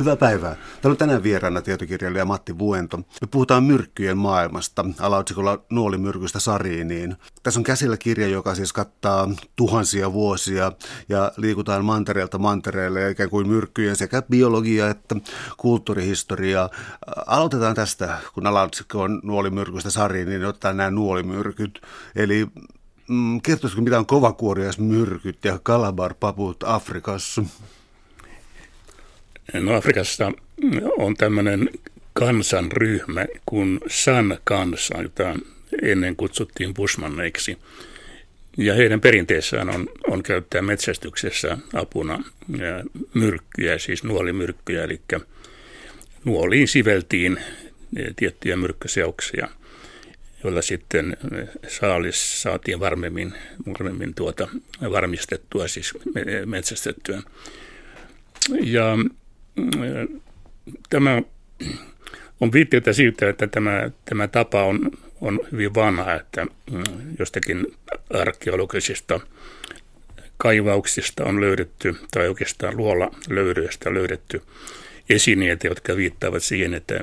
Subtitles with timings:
[0.00, 0.54] Hyvää päivää.
[0.54, 2.96] Täällä on tänään vieraana tietokirjailija Matti Vuento.
[2.96, 7.16] Me puhutaan myrkkyjen maailmasta alaotsikolla Nuolimyrkystä Sariiniin.
[7.42, 10.72] Tässä on käsillä kirja, joka siis kattaa tuhansia vuosia
[11.08, 15.16] ja liikutaan mantereelta mantereelle ikään kuin myrkkyjen sekä biologia että
[15.56, 16.68] kulttuurihistoria.
[17.26, 21.82] Aloitetaan tästä, kun alaotsikko on Nuolimyrkystä Sariiniin, niin otetaan nämä nuolimyrkyt.
[22.16, 22.46] Eli
[23.08, 27.42] mm, kertoisiko mitä on kovakuoriaismyrkyt ja kalabarpaput Afrikassa?
[29.52, 30.32] No Afrikassa
[30.98, 31.70] on tämmöinen
[32.12, 35.34] kansanryhmä kuin San kansa, jota
[35.82, 37.58] ennen kutsuttiin busmanneiksi.
[38.56, 42.24] Ja heidän perinteessään on, on käyttää metsästyksessä apuna
[43.14, 45.00] myrkkyjä, siis nuolimyrkkyjä, eli
[46.24, 47.40] nuoliin siveltiin
[48.16, 49.48] tiettyjä myrkkyseoksia,
[50.44, 51.16] joilla sitten
[51.68, 53.34] saalis saatiin varmemmin,
[53.66, 54.48] varmemmin tuota,
[54.90, 55.92] varmistettua, siis
[56.46, 57.22] metsästettyä.
[58.60, 58.98] Ja
[60.90, 61.22] tämä
[62.40, 66.82] on viitteitä siitä, että tämä, tämä tapa on, on hyvin vanha, että mm,
[67.18, 67.66] jostakin
[68.14, 69.20] arkeologisista
[70.36, 74.42] kaivauksista on löydetty, tai oikeastaan luola löydöistä löydetty
[75.10, 77.00] esineitä, jotka viittaavat siihen, että,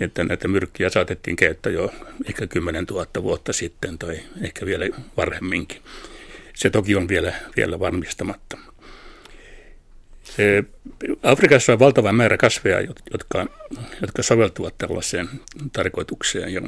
[0.00, 1.92] että näitä myrkkiä saatettiin käyttää jo
[2.28, 4.84] ehkä 10 000 vuotta sitten tai ehkä vielä
[5.16, 5.82] varhemminkin.
[6.54, 8.58] Se toki on vielä, vielä varmistamatta.
[11.22, 12.80] Afrikassa on valtava määrä kasveja,
[13.12, 13.46] jotka,
[14.00, 15.28] jotka soveltuvat tällaiseen
[15.72, 16.54] tarkoitukseen.
[16.54, 16.60] Ja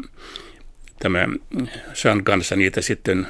[0.99, 1.29] tämä
[1.95, 3.27] San kanssa niitä sitten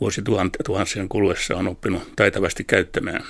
[0.00, 3.24] vuosituhansien kuluessa on oppinut taitavasti käyttämään.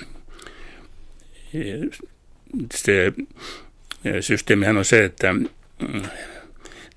[2.75, 3.13] Se
[4.21, 6.01] systeemihän on se, että mm,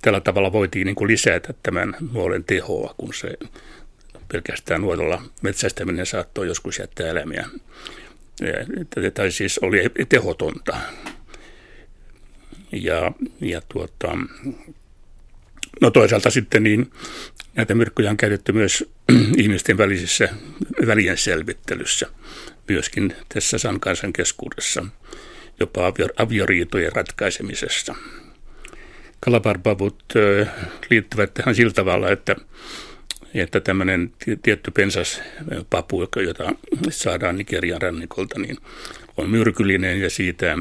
[0.02, 3.28] tällä tavalla voitiin niin kuin lisätä tämän nuolen tehoa, kun se
[4.32, 7.48] pelkästään nuolella metsästäminen saattoi joskus jättää elämiä
[9.14, 10.76] tai siis oli tehotonta.
[12.72, 14.18] Ja, ja tuota,
[15.80, 16.90] no toisaalta sitten niin
[17.54, 18.90] näitä myrkkyjä on käytetty myös
[19.36, 20.28] ihmisten välisessä
[20.86, 22.06] välien selvittelyssä,
[22.68, 24.86] myöskin tässä sankansan keskuudessa,
[25.60, 27.94] jopa avioriitojen ratkaisemisessa.
[29.20, 30.04] Kalaparbavut
[30.90, 32.36] liittyvät tähän sillä tavalla, että
[33.42, 34.12] että tämmöinen
[34.42, 36.54] tietty pensaspapu, jota
[36.90, 38.56] saadaan Nigerian rannikolta, niin
[39.16, 40.58] on myrkyllinen ja siitä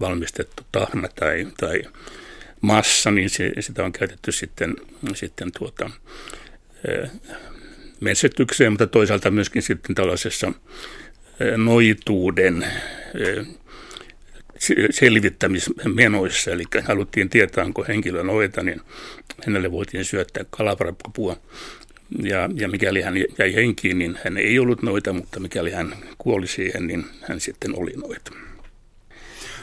[0.00, 1.82] valmistettu tahna tai, tai
[2.60, 4.76] massa, niin se, sitä on käytetty sitten,
[5.14, 5.90] sitten tuota,
[8.00, 10.52] metsätykseen, mutta toisaalta myöskin sitten tällaisessa
[11.56, 12.66] noituuden
[14.90, 18.80] selvittämismenoissa, eli haluttiin tietää, onko henkilö noita, niin
[19.46, 21.36] hänelle voitiin syöttää kalaparapapua
[22.18, 26.46] ja, ja mikäli hän jäi henkiin, niin hän ei ollut noita, mutta mikäli hän kuoli
[26.46, 28.30] siihen, niin hän sitten oli noita.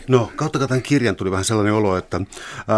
[0.07, 2.21] No, kautta tämän kirjan tuli vähän sellainen olo, että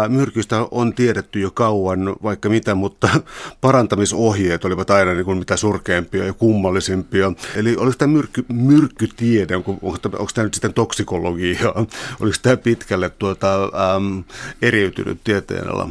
[0.08, 3.08] myrkyistä on tiedetty jo kauan vaikka mitä, mutta
[3.60, 7.32] parantamisohjeet olivat aina niin kuin mitä surkeampia ja kummallisimpia.
[7.56, 11.86] Eli oliko tämä myrkky, myrkkytiede, onko, onko, onko tämä nyt sitten toksikologiaa,
[12.20, 13.64] oliko tämä pitkälle tuota,
[13.96, 14.24] äm,
[14.62, 15.90] eriytynyt tieteenala?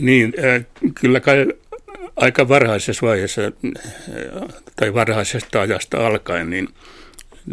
[0.00, 0.64] Niin, äh,
[1.00, 1.46] kyllä kai
[2.16, 3.42] aika varhaisessa vaiheessa
[4.76, 6.68] tai varhaisesta ajasta alkaen, niin,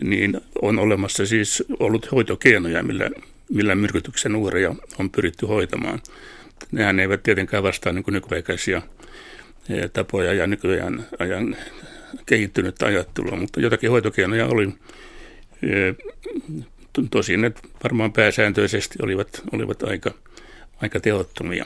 [0.03, 3.09] niin on olemassa siis ollut hoitokeinoja, millä,
[3.49, 6.01] millä myrkytyksen uhreja on pyritty hoitamaan.
[6.71, 8.81] Nehän eivät tietenkään vastaa niin nykyaikaisia
[9.69, 11.55] e, tapoja ja nykyään ajan
[12.25, 14.69] kehittynyt ajattelua, mutta jotakin hoitokeinoja oli.
[15.63, 15.69] E,
[17.11, 17.51] tosin ne
[17.83, 20.11] varmaan pääsääntöisesti olivat, olivat aika,
[20.81, 21.65] aika tehottomia.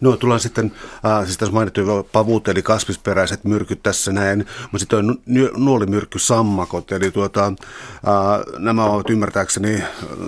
[0.00, 0.72] No tullaan sitten,
[1.06, 5.18] äh, siis tässä mainittu pavut eli kasvisperäiset myrkyt tässä näin, mutta sitten on
[5.56, 7.54] nuolimyrkkysammakot, eli tuota, äh,
[8.58, 9.82] nämä ovat ymmärtääkseni,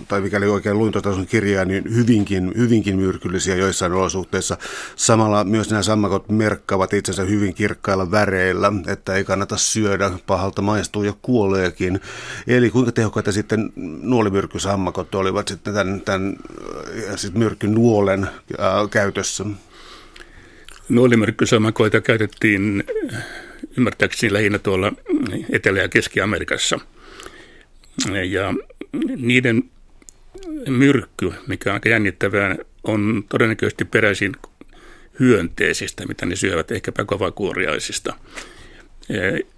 [0.08, 4.58] tai mikäli oikein luin tuota sun kirjaa, niin hyvinkin, hyvinkin myrkyllisiä joissain olosuhteissa.
[4.96, 11.02] Samalla myös nämä sammakot merkkaavat itsensä hyvin kirkkailla väreillä, että ei kannata syödä, pahalta maistuu
[11.02, 12.00] ja kuoleekin.
[12.46, 13.72] Eli kuinka tehokkaita sitten
[14.02, 16.36] nuolimyrkkysammakot olivat sitten tämän, tämän
[17.16, 19.44] siis myrkkynuolen äh, käytössä?
[20.88, 22.84] Nuolimyrkkysamakoita käytettiin
[23.76, 24.92] ymmärtääkseni lähinnä tuolla
[25.50, 26.80] Etelä- ja Keski-Amerikassa.
[28.30, 28.54] Ja
[29.16, 29.62] niiden
[30.68, 34.32] myrkky, mikä on aika jännittävää, on todennäköisesti peräisin
[35.20, 38.14] hyönteisistä, mitä ne syövät, ehkäpä kovakuoriaisista.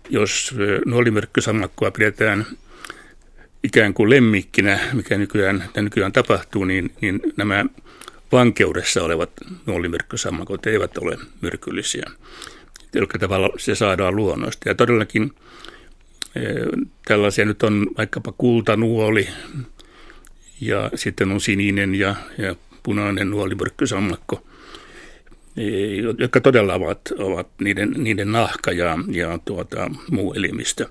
[0.09, 0.55] Jos
[0.87, 2.47] nuolimyrkkysammakkoa pidetään
[3.65, 7.65] ikään kuin lemmikkinä, mikä nykyään, nykyään tapahtuu, niin, niin nämä
[8.33, 9.31] vankeudessa olevat
[9.67, 12.11] nuolimyrkkysammakot eivät ole myrkyllisiä.
[12.91, 14.69] Tällä tavalla se saadaan luonnosta.
[14.69, 15.33] Ja todellakin
[17.05, 19.29] Tällaisia nyt on vaikkapa kultanuoli
[20.61, 24.47] ja sitten on sininen ja, ja punainen nuolimyrkkysammakko,
[26.19, 30.89] jotka todella ovat, ovat niiden, niiden nahka ja, ja tuota, muu elimistö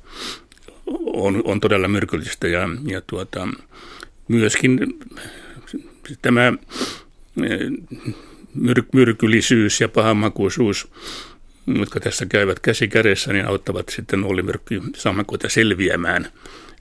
[1.14, 3.48] on, on todella myrkyllistä ja, ja tuota,
[4.28, 5.00] myöskin
[6.22, 6.54] tämä
[8.54, 10.92] myr, myrkyllisyys ja pahanmakuisuus,
[11.68, 16.32] jotka tässä käyvät käsi kädessä, niin auttavat sitten nuolimyrkkysammakoita selviämään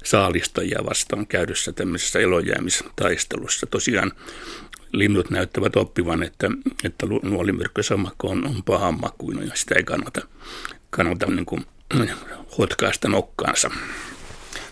[0.04, 3.66] saalistajia vastaan käydyssä tämmöisessä elojäämistaistelussa.
[3.66, 4.12] Tosiaan
[4.92, 6.50] linnut näyttävät oppivan, että,
[6.84, 10.26] että nuolimyrkkysammakko on, on pahanmakuinen ja sitä ei kannata,
[10.90, 11.66] kannata niin kuin,
[12.58, 13.70] hotkaista nokkaansa.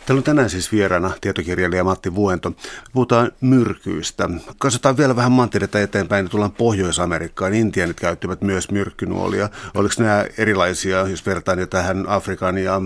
[0.06, 2.52] Täällä on tänään siis vieraana tietokirjailija Matti Vuento.
[2.92, 4.28] Puhutaan myrkyistä.
[4.58, 7.54] Katsotaan vielä vähän mantereita eteenpäin, niin tullaan Pohjois-Amerikkaan.
[7.54, 9.48] Intianit käyttivät myös myrkkynuolia.
[9.74, 12.80] Oliko nämä erilaisia, jos vertaan jo tähän Afrikan ja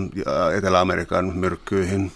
[0.57, 2.11] Etelä-Amerikan myrkkyihin?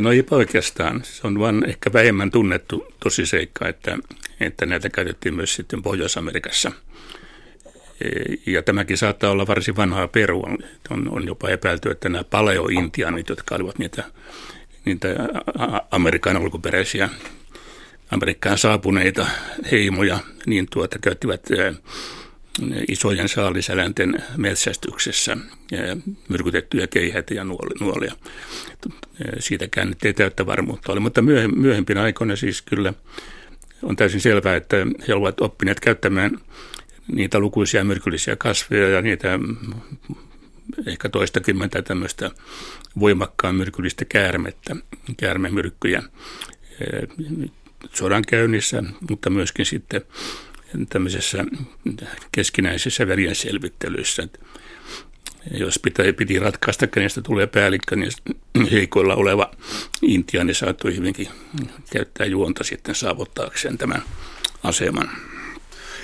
[0.00, 1.00] No ei oikeastaan.
[1.04, 3.98] Se on vain ehkä vähemmän tunnettu tosiseikka, että,
[4.40, 6.72] että näitä käytettiin myös sitten Pohjois-Amerikassa–
[8.46, 10.50] ja tämäkin saattaa olla varsin vanhaa perua.
[10.90, 14.04] On, on jopa epäilty, että nämä paleo-intianit, jotka olivat niitä,
[14.84, 15.08] niitä
[15.90, 17.08] Amerikan alkuperäisiä
[18.10, 19.26] Amerikkaan saapuneita
[19.72, 21.48] heimoja, niin tuota, käyttivät
[22.88, 25.36] isojen saalisäläinten metsästyksessä
[26.28, 27.44] myrkytettyjä keihäitä ja
[27.80, 28.12] nuolia.
[29.38, 31.22] Siitäkään nyt ei täyttä varmuutta ole, mutta
[31.56, 32.92] myöhempinä aikoina siis kyllä
[33.82, 34.76] on täysin selvää, että
[35.08, 36.38] he ovat oppineet käyttämään
[37.12, 39.38] niitä lukuisia myrkyllisiä kasveja ja niitä
[40.86, 42.30] ehkä toistakymmentä tämmöistä
[43.00, 44.76] voimakkaan myrkyllistä käärmettä,
[45.16, 46.02] käärmemyrkkyjä
[47.94, 50.02] sodan käynnissä, mutta myöskin sitten
[50.88, 51.44] tämmöisessä
[52.32, 54.28] keskinäisessä verien selvittelyissä.
[55.58, 58.12] Jos pitää, piti ratkaista, kenestä tulee päällikkö, niin
[58.72, 59.50] heikoilla oleva
[60.02, 61.28] intiaani saattoi hyvinkin
[61.92, 64.02] käyttää juonta sitten saavuttaakseen tämän
[64.62, 65.10] aseman.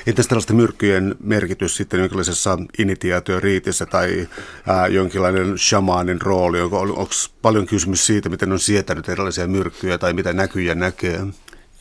[0.07, 4.29] Entäs tällaisten myrkkyjen merkitys sitten jonkinlaisessa initiaatioriitissä tai
[4.67, 6.61] ää, jonkinlainen shamaanin rooli?
[6.61, 7.11] Onko, onko
[7.43, 11.21] paljon kysymys siitä, miten on sietänyt erilaisia myrkkyjä tai mitä näkyjä näkee?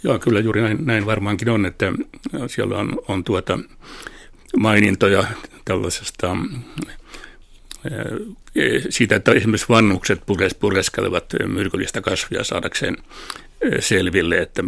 [0.04, 1.94] Joo, kyllä juuri näin, näin varmaankin on, että
[2.48, 3.60] siellä on, on tuota
[4.58, 5.24] mainintoja
[5.66, 6.38] tällaisesta
[8.90, 10.22] siitä, että esimerkiksi vannukset
[10.60, 12.98] pureskelevat myrkyllistä kasvia saadakseen
[13.80, 14.64] selville, että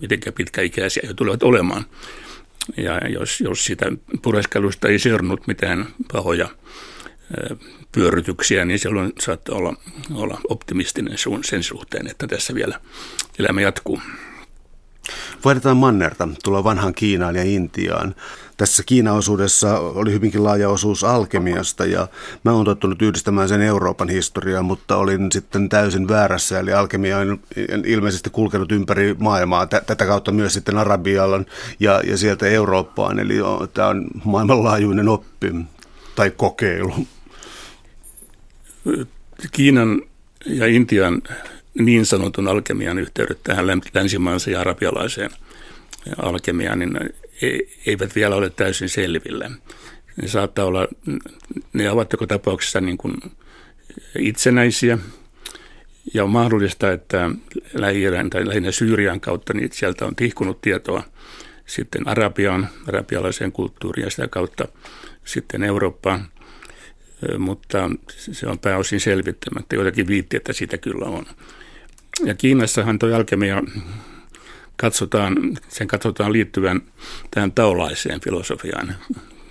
[0.00, 1.84] miten pitkäikäisiä he tulevat olemaan.
[2.76, 3.86] Ja jos, jos sitä
[4.22, 6.48] pureskelusta ei seurannut mitään pahoja
[7.92, 9.74] pyörytyksiä, niin silloin saattaa olla,
[10.14, 12.80] olla optimistinen sen suhteen, että tässä vielä
[13.38, 14.00] elämä jatkuu.
[15.44, 18.14] Vaihdetaan mannerta, tulla vanhaan Kiinaan ja Intiaan.
[18.58, 22.08] Tässä Kiina-osuudessa oli hyvinkin laaja osuus alkemiasta ja
[22.44, 26.58] mä oon tottunut yhdistämään sen Euroopan historiaan, mutta olin sitten täysin väärässä.
[26.58, 27.40] Eli alkemia on
[27.86, 31.46] ilmeisesti kulkenut ympäri maailmaa, tätä kautta myös sitten Arabialan
[31.80, 33.18] ja, ja sieltä Eurooppaan.
[33.18, 33.34] Eli
[33.74, 35.54] tämä on maailmanlaajuinen oppi
[36.14, 36.94] tai kokeilu.
[39.52, 40.02] Kiinan
[40.46, 41.22] ja Intian
[41.74, 45.30] niin sanotun alkemian yhteydet tähän länsimaiseen ja arabialaiseen
[46.22, 46.98] alkemiaan, niin
[47.86, 49.50] eivät vielä ole täysin selvillä.
[50.22, 50.88] Ne saattaa olla,
[51.72, 53.14] ne ovat joko tapauksessa niin kuin
[54.18, 54.98] itsenäisiä,
[56.14, 57.30] ja on mahdollista, että
[57.74, 61.02] lähi tai lähinnä Syyrian kautta niin sieltä on tihkunut tietoa
[61.66, 64.68] sitten Arabiaan, arabialaiseen kulttuuriin ja sitä kautta
[65.24, 66.28] sitten Eurooppaan.
[67.38, 69.76] Mutta se on pääosin selvittämättä.
[69.76, 71.26] Joitakin viitti, että sitä kyllä on.
[72.24, 73.62] Ja Kiinassahan tuo alkemia
[74.80, 76.80] katsotaan, sen katsotaan liittyvän
[77.30, 78.94] tähän taolaiseen filosofiaan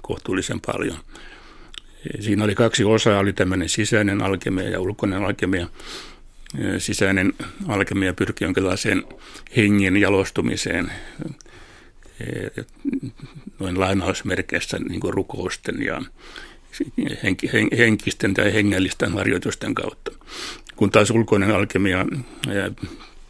[0.01, 0.97] kohtuullisen paljon.
[2.19, 5.67] Siinä oli kaksi osaa, oli tämmöinen sisäinen alkemia ja ulkoinen alkemia.
[6.77, 7.33] Sisäinen
[7.67, 9.03] alkemia pyrkii jonkinlaiseen
[9.57, 10.91] hengen jalostumiseen,
[13.59, 16.01] noin lainausmerkeissä niin kuin rukousten ja
[17.77, 20.11] henkisten tai hengellisten harjoitusten kautta.
[20.75, 22.05] Kun taas ulkoinen alkemia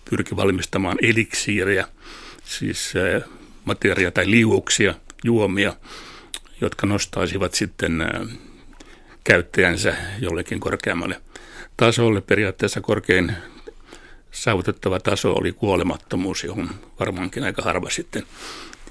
[0.09, 1.87] pyrki valmistamaan eliksiirejä,
[2.43, 2.93] siis
[3.65, 5.73] materia tai liuuksia, juomia,
[6.61, 8.03] jotka nostaisivat sitten
[9.23, 11.21] käyttäjänsä jollekin korkeammalle
[11.77, 12.21] tasolle.
[12.21, 13.33] Periaatteessa korkein
[14.31, 18.23] saavutettava taso oli kuolemattomuus, johon varmaankin aika harva sitten,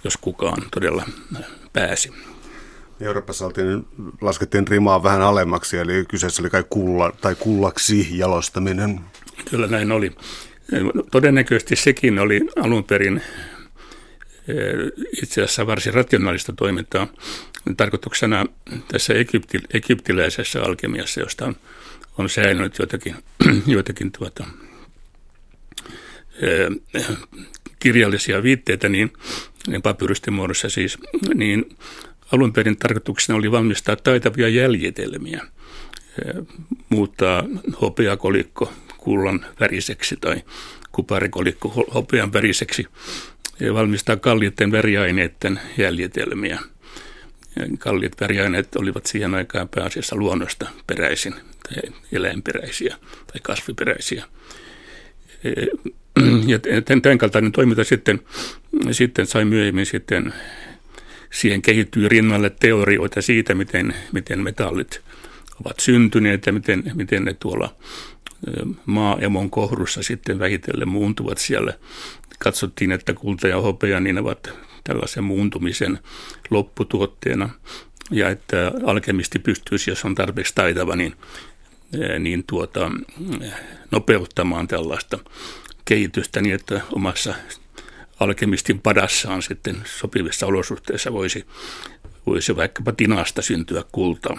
[0.05, 1.05] jos kukaan todella
[1.73, 2.13] pääsi.
[3.01, 3.87] Euroopassa oltiin,
[4.21, 9.01] laskettiin rimaa vähän alemmaksi, eli kyseessä oli kai kulla, tai kullaksi jalostaminen.
[9.51, 10.17] Kyllä näin oli.
[11.11, 13.23] Todennäköisesti sekin oli alun perin
[14.49, 14.55] eh,
[15.23, 17.07] itse asiassa varsin rationaalista toimintaa.
[17.77, 18.47] Tarkoituksena
[18.89, 21.57] tässä egypti, egyptiläisessä alkemiassa, josta on,
[22.19, 23.15] on säilynyt joitakin,
[23.67, 24.45] joitakin tuota,
[27.79, 29.13] kirjallisia viitteitä, niin,
[29.67, 30.99] niin papyrysten muodossa siis,
[31.35, 31.77] niin
[32.33, 35.41] alun perin tarkoituksena oli valmistaa taitavia jäljitelmiä,
[36.89, 37.45] muuttaa
[37.81, 38.73] hopeakolikko
[39.07, 40.43] kullan väriseksi tai
[40.93, 42.87] kuparikolikko hopean väriseksi
[43.61, 46.59] ja valmistaa kalliitten väriaineiden jäljitelmiä.
[47.79, 52.97] Kalliit väriaineet olivat siihen aikaan pääasiassa luonnosta peräisin, tai eläinperäisiä
[53.27, 54.25] tai kasviperäisiä.
[56.47, 56.59] Ja
[57.03, 58.21] tämän kaltainen toiminta sitten,
[58.91, 60.35] sitten sai myöhemmin sitten,
[61.33, 65.01] siihen kehittyy rinnalle teorioita siitä, miten, miten metallit
[65.61, 67.77] ovat syntyneet ja miten, miten ne tuolla
[68.87, 71.73] maaemon kohdussa sitten vähitellen muuntuvat siellä.
[72.39, 74.51] Katsottiin, että kulta ja hopea niin ovat
[74.85, 75.99] tällaisen muuntumisen
[76.51, 77.51] lopputuotteena
[78.11, 81.17] ja että alkemisti pystyisi, jos on tarpeeksi taitava, niin,
[82.19, 82.91] niin tuota,
[83.91, 85.19] nopeuttamaan tällaista
[85.85, 87.35] kehitystä niin, että omassa
[88.21, 91.47] alkemistin padassaan sitten sopivissa olosuhteissa voisi,
[92.27, 94.37] voisi vaikkapa tinasta syntyä kultaa.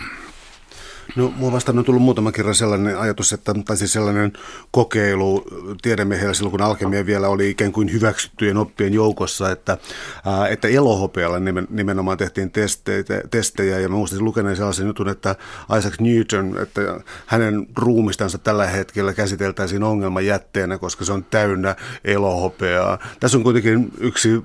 [1.16, 4.34] No, mua vastaan on tullut muutama kerran sellainen ajatus, että, tai siis sellainen
[4.72, 5.44] kokeilu
[5.82, 9.78] tiedemiehellä silloin, kun alkemia vielä oli ikään kuin hyväksyttyjen oppien joukossa, että,
[10.26, 11.38] ää, että elohopealla
[11.70, 15.36] nimenomaan tehtiin testeitä, testejä, ja mä muistin lukeneen sellaisen jutun, että
[15.78, 16.82] Isaac Newton, että
[17.26, 23.00] hänen ruumistansa tällä hetkellä käsiteltäisiin ongelmajätteenä, koska se on täynnä elohopeaa.
[23.20, 24.44] Tässä on kuitenkin yksi,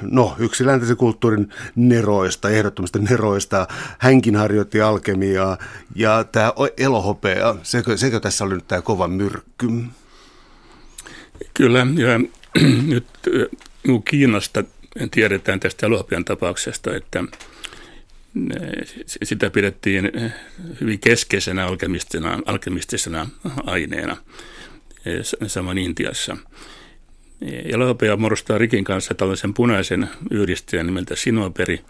[0.00, 3.66] no, yksi läntisen kulttuurin neroista, ehdottomista neroista.
[3.98, 5.58] Hänkin harjoitti alkemiaa,
[6.00, 9.66] ja tämä elohopea, sekö, sekö tässä oli nyt tämä kova myrkky?
[11.54, 12.20] Kyllä, ja
[12.92, 13.06] nyt
[14.04, 14.64] Kiinasta
[15.10, 17.24] tiedetään tästä elohopean tapauksesta, että
[19.22, 20.10] sitä pidettiin
[20.80, 23.28] hyvin keskeisenä alkemistisena, alkemistisena
[23.66, 24.16] aineena
[25.46, 26.36] saman Intiassa.
[27.64, 31.80] Elohopea muodostaa rikin kanssa tällaisen punaisen yhdistäjän nimeltä sinoperi,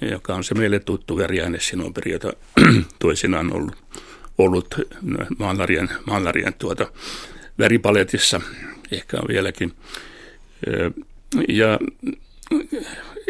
[0.00, 2.32] joka on se meille tuttu väriaine sinoperi, jota
[2.98, 3.76] toisinaan on ollut,
[4.38, 4.74] ollut
[5.38, 6.92] maalarien, maalarien tuota
[7.58, 8.40] väripaletissa,
[8.92, 9.72] ehkä on vieläkin.
[11.48, 11.78] Ja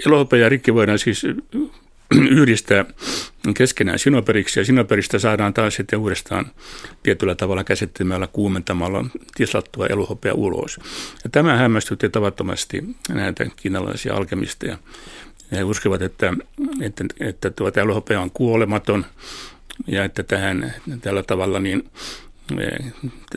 [0.07, 1.23] elohope ja rikki voidaan siis
[2.31, 2.85] yhdistää
[3.55, 6.47] keskenään sinoperiksi ja sinoperistä saadaan taas sitten uudestaan
[7.03, 10.81] tietyllä tavalla käsittelemällä kuumentamalla tislattua elohopea ulos.
[11.25, 14.79] Ja tämä hämmästytti tavattomasti näitä kiinalaisia alkemisteja.
[15.52, 16.35] He uskovat, että,
[16.80, 19.07] että, että tuota elohopea on kuolematon
[19.87, 21.90] ja että tähän tällä tavalla niin
[22.59, 22.90] e,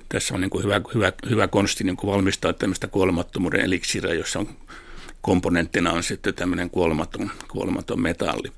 [0.09, 4.39] tässä on niin kuin hyvä, hyvä, hyvä konsti niin kuin valmistaa tämmöistä kuolemattomuuden eliksiä, jossa
[4.39, 4.49] on
[5.21, 8.51] komponenttina on sitten tämmöinen kuolematon, kuolematon metalli.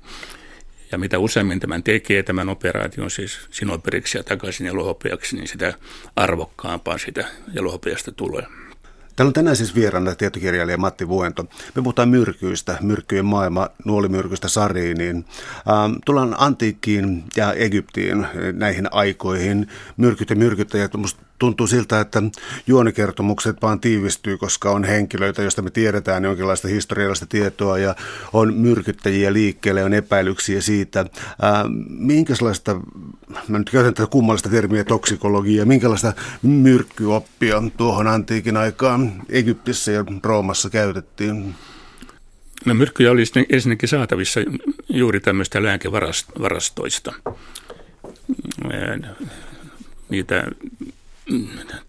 [0.92, 5.74] Ja mitä useammin tämän tekee, tämän operaation siis sinoperiksi ja takaisin elohopeaksi, niin sitä
[6.16, 7.24] arvokkaampaa sitä
[7.56, 8.46] elohopeasta tulee.
[9.16, 11.42] Täällä on tänään siis vieraana tietokirjailija Matti Vuento.
[11.74, 15.16] Me puhutaan myrkyistä, myrkkyjen maailma, nuolimyrkystä sariiniin.
[15.16, 19.68] Ähm, tullaan antiikkiin ja Egyptiin näihin aikoihin.
[19.96, 22.22] Myrkyt ja myrkyttäjät, musta tuntuu siltä, että
[22.66, 27.94] juonikertomukset vaan tiivistyy, koska on henkilöitä, joista me tiedetään jonkinlaista historiallista tietoa ja
[28.32, 31.06] on myrkyttäjiä liikkeelle, on epäilyksiä siitä,
[31.42, 32.80] ää, minkälaista,
[33.48, 40.70] mä nyt käytän tätä kummallista termiä toksikologia, minkälaista myrkkyoppia tuohon antiikin aikaan Egyptissä ja Roomassa
[40.70, 41.54] käytettiin?
[42.64, 44.40] No myrkkyjä oli ensinnäkin saatavissa
[44.88, 47.12] juuri tämmöistä lääkevarastoista.
[50.08, 50.44] Niitä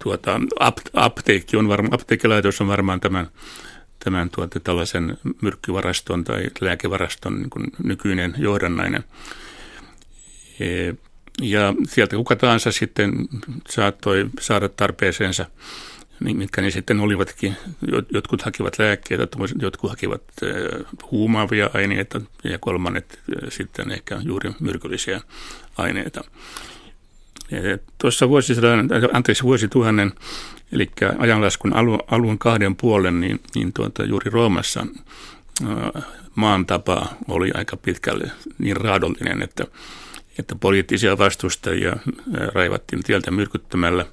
[0.04, 0.42] tuota,
[0.94, 3.28] apteekki on varma, apteekilaitos on varmaan tämän,
[4.04, 9.04] tämän tuota, tällaisen myrkkyvaraston tai lääkevaraston niin nykyinen johdannainen.
[11.42, 13.28] Ja sieltä kuka tahansa sitten
[13.70, 15.46] saattoi saada tarpeeseensa,
[16.20, 17.56] niin mitkä ne sitten olivatkin.
[18.14, 19.28] Jotkut hakivat lääkkeitä,
[19.62, 20.48] jotkut hakivat e,
[21.12, 25.22] huumaavia aineita ja kolmannet e, sitten ehkä juuri myrkyllisiä
[25.78, 26.22] aineita.
[27.98, 30.12] Tuossa vuosisadan, anteeksi vuosituhannen,
[30.72, 34.88] eli ajanlaskun alun, alun kahden puolen, niin, niin tuota, juuri Roomassa
[36.36, 39.66] maan tapa oli aika pitkälle niin raadollinen, että,
[40.40, 41.96] että poliittisia vastustajia
[42.54, 44.06] raivattiin tieltä myrkyttämällä.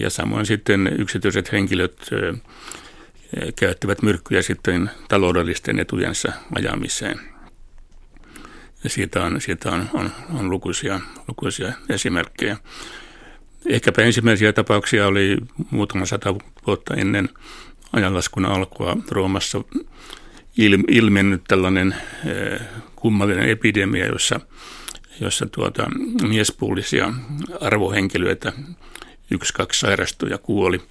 [0.00, 2.10] Ja samoin sitten yksityiset henkilöt
[3.56, 7.20] käyttivät myrkkyjä sitten taloudellisten etujensa ajamiseen.
[8.84, 12.56] Ja siitä on, siitä on, on, on lukuisia, lukuisia esimerkkejä.
[13.66, 15.36] Ehkäpä ensimmäisiä tapauksia oli
[15.70, 16.34] muutama sata
[16.66, 17.28] vuotta ennen
[17.92, 19.64] ajanlaskun alkua Roomassa
[20.56, 21.96] il, ilmennyt tällainen
[22.96, 24.40] kummallinen epidemia, jossa
[25.20, 25.86] jossa tuota,
[26.28, 27.12] miespuolisia
[27.60, 28.52] arvohenkilöitä,
[29.30, 30.82] yksi, kaksi sairastui ja kuoli.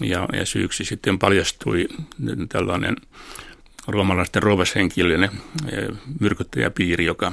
[0.00, 1.88] Ja, ja syyksi sitten paljastui
[2.48, 2.96] tällainen
[3.86, 5.30] roomalaisten rovashenkilöinen
[6.20, 7.32] myrkyttäjäpiiri, joka,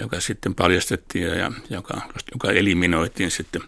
[0.00, 2.00] joka sitten paljastettiin ja joka,
[2.32, 3.62] joka eliminoitiin sitten.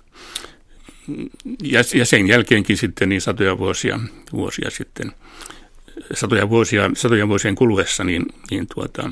[1.62, 4.00] Ja, ja sen jälkeenkin sitten niin satoja vuosia,
[4.32, 5.12] vuosia sitten,
[6.14, 9.10] satoja vuosia, satoja vuosien kuluessa, niin, niin tuota,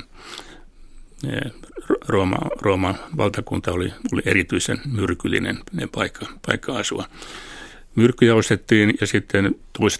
[2.07, 5.59] Rooma, Rooman valtakunta oli, oli erityisen myrkyllinen
[5.91, 7.05] paikka, paikka asua.
[7.95, 9.55] Myrkkyjä ostettiin ja sitten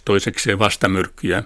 [0.05, 1.43] toisekseen vastamyrkkyjä.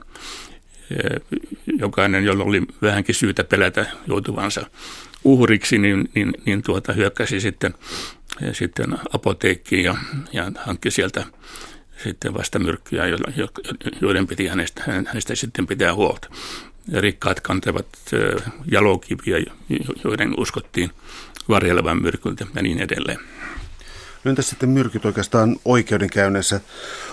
[1.80, 4.66] Jokainen, jolla oli vähänkin syytä pelätä joutuvansa
[5.24, 7.74] uhriksi, niin, niin, niin tuota, hyökkäsi sitten,
[8.52, 9.96] sitten apoteekkiin ja,
[10.34, 11.26] ja hankki sieltä
[12.04, 13.04] sitten vastamyrkkyjä,
[14.02, 16.30] joiden piti hänestä, hänestä sitten pitää huolta
[16.94, 17.88] rikkaat kantavat
[18.72, 19.38] jalokiviä,
[20.04, 20.92] joiden uskottiin
[21.50, 23.20] varjelevan myrkyltä ja niin edelleen.
[24.24, 26.62] No entäs sitten myrkyt oikeastaan oikeudenkäynnissä,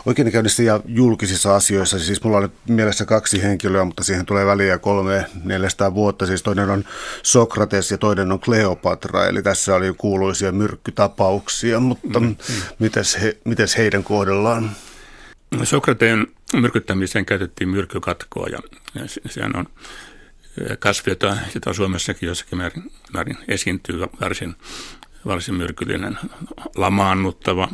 [0.07, 1.99] oikeudenkäynnissä ja julkisissa asioissa?
[1.99, 6.26] Siis mulla on nyt mielessä kaksi henkilöä, mutta siihen tulee väliä kolme, neljästä vuotta.
[6.26, 6.85] Siis toinen on
[7.23, 12.37] Sokrates ja toinen on Kleopatra, eli tässä oli kuuluisia myrkkytapauksia, mutta mm, mm.
[12.78, 14.71] Mites, he, mites heidän kohdellaan?
[15.62, 16.26] Sokrateen
[16.61, 18.59] myrkyttämiseen käytettiin myrkkykatkoa ja,
[18.95, 19.67] ja sehän on
[20.79, 24.55] kasvi, jota, jota Suomessakin jossakin määrin, määrin esiintyy varsin,
[25.27, 26.19] varsin myrkyllinen,
[26.77, 27.69] lamaannuttava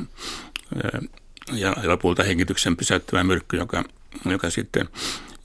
[1.52, 3.84] ja lopulta hengityksen pysäyttävä myrkky, joka,
[4.24, 4.88] joka sitten,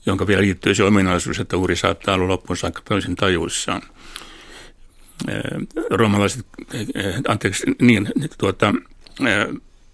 [0.06, 3.82] jonka vielä liittyy se ominaisuus, että uhri saattaa olla loppuun saakka täysin tajuissaan.
[5.90, 6.46] Roomalaiset,
[7.28, 8.74] anteeksi, niin, tuota,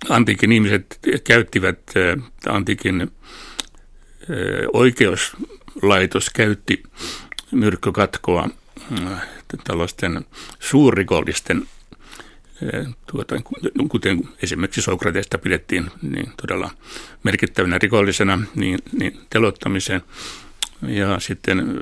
[0.08, 1.78] antiikin ihmiset käyttivät,
[2.48, 3.10] antiikin
[4.72, 6.82] oikeuslaitos käytti
[7.50, 8.48] myrkkykatkoa
[9.64, 10.26] tällaisten
[10.60, 11.62] suurrikollisten,
[13.06, 13.34] tuota,
[13.88, 16.70] kuten esimerkiksi Sokratesta pidettiin niin todella
[17.22, 20.02] merkittävänä rikollisena, niin, niin telottamiseen.
[20.88, 21.80] Ja sitten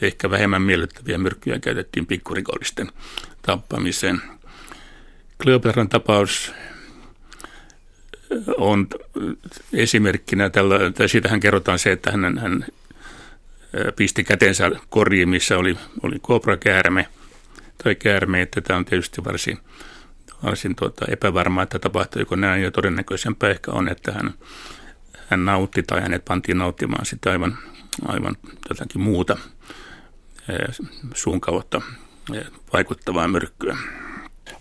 [0.00, 2.90] ehkä vähemmän miellyttäviä myrkkyjä käytettiin pikkurikollisten
[3.42, 4.22] tappamiseen.
[5.42, 6.52] Kleopatran tapaus
[8.56, 8.86] on
[9.72, 12.66] esimerkkinä tällä, tai siitähän kerrotaan se, että hän, hän
[13.96, 17.08] pisti kätensä koriin, missä oli, oli kobrakäärme
[17.84, 19.58] tai käärme, että tämä on tietysti varsin,
[20.42, 24.34] varsin tuota, epävarmaa, että tapahtuiko näin, ja todennäköisempää ehkä on, että hän,
[25.28, 27.58] hän nautti tai hänet pantiin nauttimaan sitä aivan,
[28.06, 28.36] aivan
[28.68, 29.36] jotakin muuta
[31.14, 31.82] suun kautta
[32.72, 33.76] vaikuttavaa myrkkyä.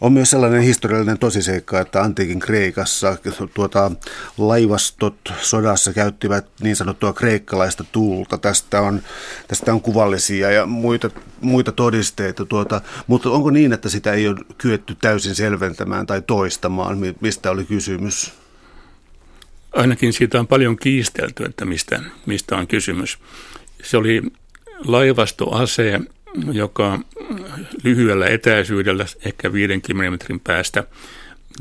[0.02, 3.17] On myös sellainen historiallinen tosiseikka, että antiikin Kreikassa
[3.54, 3.91] tuota,
[4.38, 8.38] laivastot sodassa käyttivät niin sanottua kreikkalaista tuulta.
[8.38, 9.02] Tästä on,
[9.48, 11.10] tästä on kuvallisia ja muita,
[11.41, 16.98] muita todisteita, tuota, mutta onko niin, että sitä ei ole kyetty täysin selventämään tai toistamaan,
[17.22, 18.34] mistä oli kysymys?
[19.74, 23.17] Ainakin siitä on paljon kiistelty, että mistä, mistä on kysymys.
[23.84, 24.22] Se oli
[24.86, 26.00] laivastoase,
[26.52, 27.00] joka
[27.84, 30.84] lyhyellä etäisyydellä, ehkä 50 metrin päästä,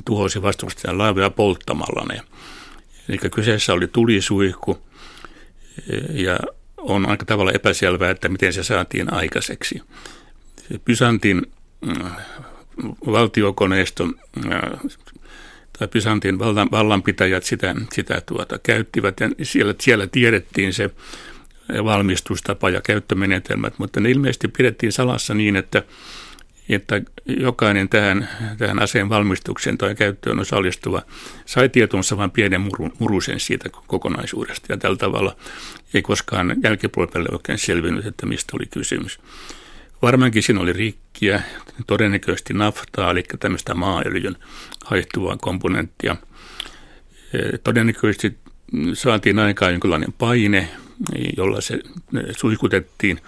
[0.05, 2.21] tuhosi vastustajan laivoja polttamalla ne.
[3.09, 4.79] Eli kyseessä oli tulisuihku
[6.11, 6.39] ja
[6.77, 9.83] on aika tavalla epäselvää, että miten se saatiin aikaiseksi.
[10.85, 11.43] Pysantin
[11.81, 12.11] mm,
[13.07, 14.09] valtiokoneisto
[15.79, 16.39] tai Pysantin
[16.73, 20.91] vallanpitäjät sitä, sitä tuota, käyttivät ja siellä, siellä tiedettiin se
[21.85, 25.83] valmistustapa ja käyttömenetelmät, mutta ne ilmeisesti pidettiin salassa niin, että,
[26.69, 31.03] että jokainen tähän, tähän aseen valmistukseen tai käyttöön osallistuva
[31.47, 34.73] sai tietonsa vain pienen murusen siitä kokonaisuudesta.
[34.73, 35.37] Ja tällä tavalla
[35.95, 39.21] ei koskaan jälkipuolelle oikein selvinnyt, että mistä oli kysymys.
[40.03, 41.43] Varmaankin siinä oli rikkiä,
[41.87, 44.37] todennäköisesti naftaa, eli tämmöistä maaöljyn
[44.85, 46.17] haihtuvaa komponenttia.
[47.65, 48.39] Todennäköisesti
[48.95, 50.69] saatiin aikaan jonkinlainen paine,
[51.37, 51.79] jolla se
[52.37, 53.21] suihkutettiin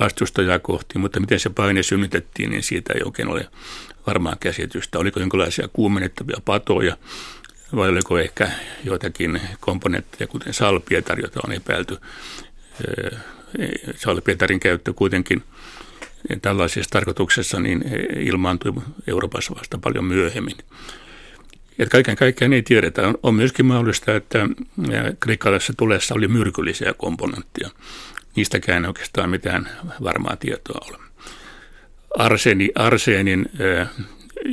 [0.00, 3.48] vastustajaa kohti, mutta miten se paine synnytettiin, niin siitä ei oikein ole
[4.06, 4.98] varmaa käsitystä.
[4.98, 6.96] Oliko jonkinlaisia kuumennettavia patoja
[7.76, 8.50] vai oliko ehkä
[8.84, 11.96] joitakin komponentteja, kuten salpietar, jota on epäilty.
[13.96, 15.42] Salpietarin käyttö kuitenkin
[16.42, 17.84] tällaisessa tarkoituksessa niin
[18.20, 18.72] ilmaantui
[19.06, 20.56] Euroopassa vasta paljon myöhemmin.
[21.78, 23.08] Että kaiken kaikkiaan ei tiedetä.
[23.08, 24.48] On, on myöskin mahdollista, että
[25.20, 27.70] kreikkalaisessa tulessa oli myrkyllisiä komponentteja.
[28.36, 29.68] Niistäkään ei oikeastaan mitään
[30.02, 30.98] varmaa tietoa ole.
[32.18, 33.50] Arseni, arseenin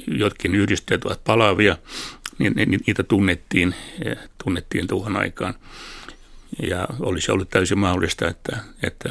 [0.08, 1.78] jotkin yhdisteet ovat palavia,
[2.40, 3.76] niin, niitä tunnettiin,
[4.44, 5.54] tunnettiin tuohon aikaan.
[6.70, 9.10] Ja olisi ollut täysin mahdollista, että, että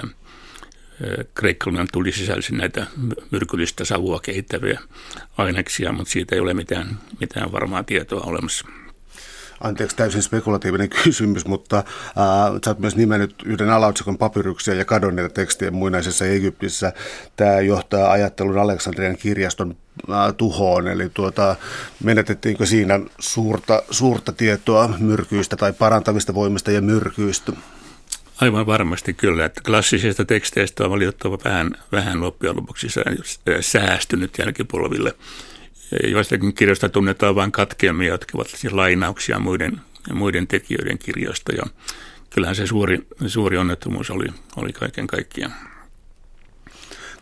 [1.34, 2.86] kreikkalainen tuli sisälsi näitä
[3.30, 4.80] myrkyllistä savua kehittäviä
[5.38, 8.66] aineksia, mutta siitä ei ole mitään, mitään varmaa tietoa olemassa.
[9.60, 11.84] Anteeksi, täysin spekulatiivinen kysymys, mutta äh,
[12.64, 16.92] sä oot myös nimennyt yhden alaotsikon papyryksia ja kadonneita tekstejä muinaisessa Egyptissä.
[17.36, 19.76] Tämä johtaa ajattelun Aleksandrian kirjaston
[20.10, 21.56] äh, tuhoon, eli tuota,
[22.02, 27.52] menetettiinkö siinä suurta, suurta tietoa myrkyistä tai parantavista voimista ja myrkyistä?
[28.40, 32.88] Aivan varmasti kyllä, että klassisista teksteistä on valitettava vähän, vähän loppujen lopuksi
[33.60, 35.14] säästynyt jälkipolville.
[36.04, 39.80] Joistakin kirjoista tunnetaan vain katkelmia, jotka ovat siis lainauksia muiden,
[40.12, 41.52] muiden tekijöiden kirjoista.
[41.52, 41.62] Ja
[42.30, 45.73] kyllähän se suuri, suuri onnettomuus oli, oli kaiken kaikkiaan.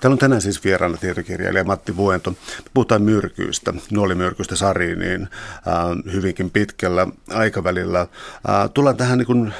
[0.02, 2.34] Täällä on tänään siis vieraana tietokirjailija Matti Vuento.
[2.74, 8.00] Puhutaan myrkyistä, nuolimyrkyistä sariiniin äh, hyvinkin pitkällä aikavälillä.
[8.00, 9.52] Äh, tullaan tähän, niin kuin,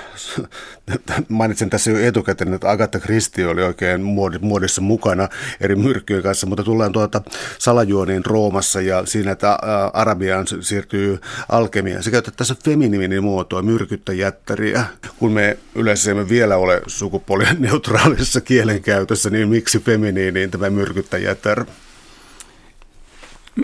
[1.29, 4.01] mainitsen tässä jo etukäteen, että Agatha Christie oli oikein
[4.41, 5.29] muodissa mukana
[5.61, 7.23] eri myrkkyjen kanssa, mutta tullaan tuota
[7.59, 9.59] salajuoniin Roomassa ja siinä, että äh,
[9.93, 12.03] Arabiaan siirtyy alkemia.
[12.03, 14.85] Se käyttää tässä feminiminin muotoa, myrkyttäjättäriä.
[15.19, 20.32] Kun me yleensä emme vielä ole sukupuolien neutraalissa kielenkäytössä, niin miksi feminiini?
[20.33, 21.65] Niin tämä myrkyttäjätär?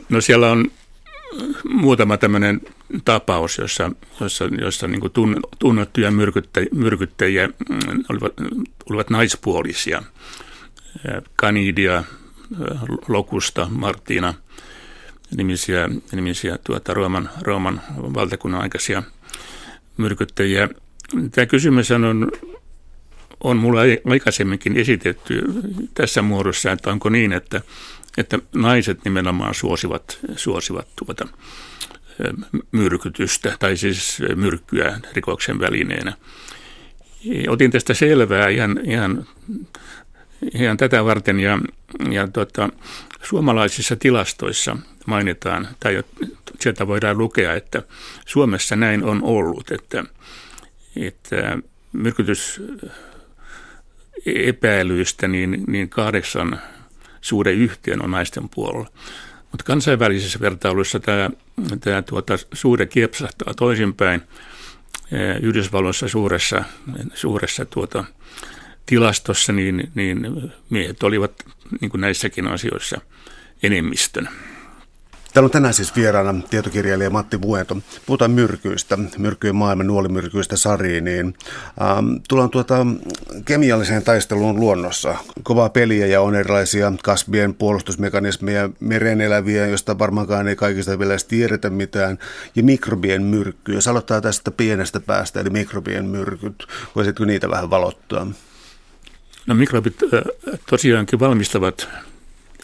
[0.09, 0.71] No siellä on
[1.69, 2.61] muutama tämmöinen
[3.05, 5.13] tapaus, jossa, jossa, jossa niin kuin
[5.59, 8.33] tunnettuja myrkyttä, myrkyttäjiä mm, olivat,
[8.91, 10.03] olivat naispuolisia.
[11.37, 12.05] Kanidia,
[13.09, 14.35] Lokusta, Martina,
[15.37, 19.03] nimisiä, nimisiä tuota, Rooman, Rooman valtakunnan aikaisia
[19.97, 20.69] myrkyttäjiä.
[21.31, 22.33] Tämä kysymys on
[23.45, 25.43] on mulla aikaisemminkin esitetty
[25.95, 27.61] tässä muodossa, että onko niin, että,
[28.19, 31.29] että naiset nimenomaan suosivat, suosivat tuota
[32.73, 36.13] myrkytystä tai siis myrkkyä rikoksen välineenä.
[37.49, 39.27] Otin tästä selvää ihan, ihan,
[40.55, 41.59] ihan tätä varten ja,
[42.11, 42.69] ja tuota,
[43.23, 46.03] suomalaisissa tilastoissa mainitaan, tai
[46.61, 47.83] sieltä voidaan lukea, että
[48.27, 50.05] Suomessa näin on ollut, että,
[50.97, 51.59] että
[51.93, 52.63] myrkytys
[54.27, 56.61] epäilyistä, niin, niin kahdeksan
[57.21, 58.89] suhde yhteen on naisten puolella.
[59.51, 61.31] Mutta kansainvälisissä vertailuissa tämä,
[61.81, 64.23] tämä tuota, suhde kiepsahtaa toisinpäin.
[65.43, 66.65] Yhdysvalloissa suuressa,
[67.15, 68.05] suuressa tuota,
[68.87, 71.45] tilastossa, niin, niin miehet olivat
[71.81, 73.01] niin kuin näissäkin asioissa
[73.63, 74.29] enemmistön.
[75.33, 77.77] Täällä on tänään siis vieraana tietokirjailija Matti Vuento.
[78.07, 81.35] Puhutaan myrkyistä, myrkkyjen maailman nuolimyrkyistä sariiniin.
[81.83, 82.87] Ähm, tullaan tuota
[83.45, 85.17] kemialliseen taisteluun luonnossa.
[85.43, 91.25] Kovaa peliä ja on erilaisia kasvien puolustusmekanismeja, meren eläviä, joista varmaankaan ei kaikista vielä edes
[91.25, 92.19] tiedetä mitään,
[92.57, 93.77] ja mikrobien myrkkyjä.
[93.77, 98.27] Jos aloittaa tästä pienestä päästä, eli mikrobien myrkyt, voisitko niitä vähän valottaa?
[99.47, 100.23] No mikrobit äh,
[100.71, 101.89] tosiaankin valmistavat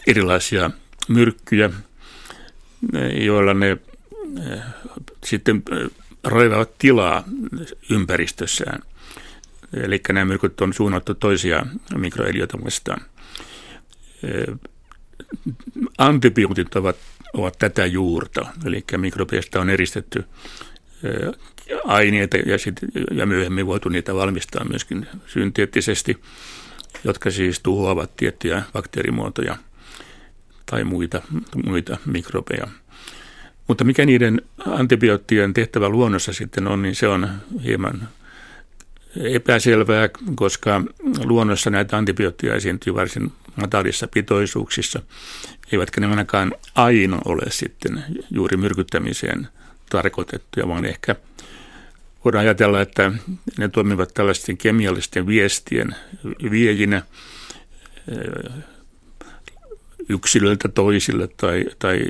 [0.07, 0.71] erilaisia
[1.07, 1.69] myrkkyjä,
[3.25, 3.77] joilla ne
[5.23, 5.63] sitten
[6.23, 7.23] roivavat tilaa
[7.89, 8.79] ympäristössään.
[9.73, 11.65] Eli nämä myrkyt on suunnattu toisia
[11.97, 13.01] mikroeliöitä vastaan.
[15.97, 16.95] Antibiootit ovat,
[17.33, 20.23] ovat tätä juurta, eli mikrobeista on eristetty
[21.85, 22.75] aineita ja, sit,
[23.11, 26.17] ja myöhemmin voitu niitä valmistaa myöskin synteettisesti,
[27.03, 29.57] jotka siis tuhoavat tiettyjä bakteerimuotoja–
[30.65, 31.21] tai muita,
[31.65, 32.67] muita mikrobeja.
[33.67, 37.29] Mutta mikä niiden antibioottien tehtävä luonnossa sitten on, niin se on
[37.63, 38.09] hieman
[39.23, 40.81] epäselvää, koska
[41.23, 45.01] luonnossa näitä antibiootteja esiintyy varsin matalissa pitoisuuksissa,
[45.71, 49.47] eivätkä ne ainakaan aina ole sitten juuri myrkyttämiseen
[49.89, 51.15] tarkoitettuja, vaan ehkä
[52.25, 53.11] voidaan ajatella, että
[53.57, 55.95] ne toimivat tällaisten kemiallisten viestien
[56.51, 57.01] viejinä
[60.09, 62.01] yksilöltä toisille tai, tai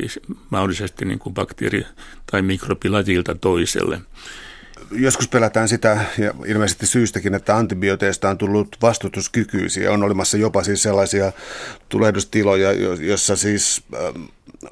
[0.49, 1.85] mahdollisesti niin kuin bakteeri-
[2.31, 4.01] tai mikrobilatilta toiselle.
[4.91, 9.91] Joskus pelätään sitä, ja ilmeisesti syystäkin, että antibiooteista on tullut vastustuskykyisiä.
[9.91, 11.31] On olemassa jopa siis sellaisia
[11.89, 14.23] tulehdustiloja, joissa siis ähm,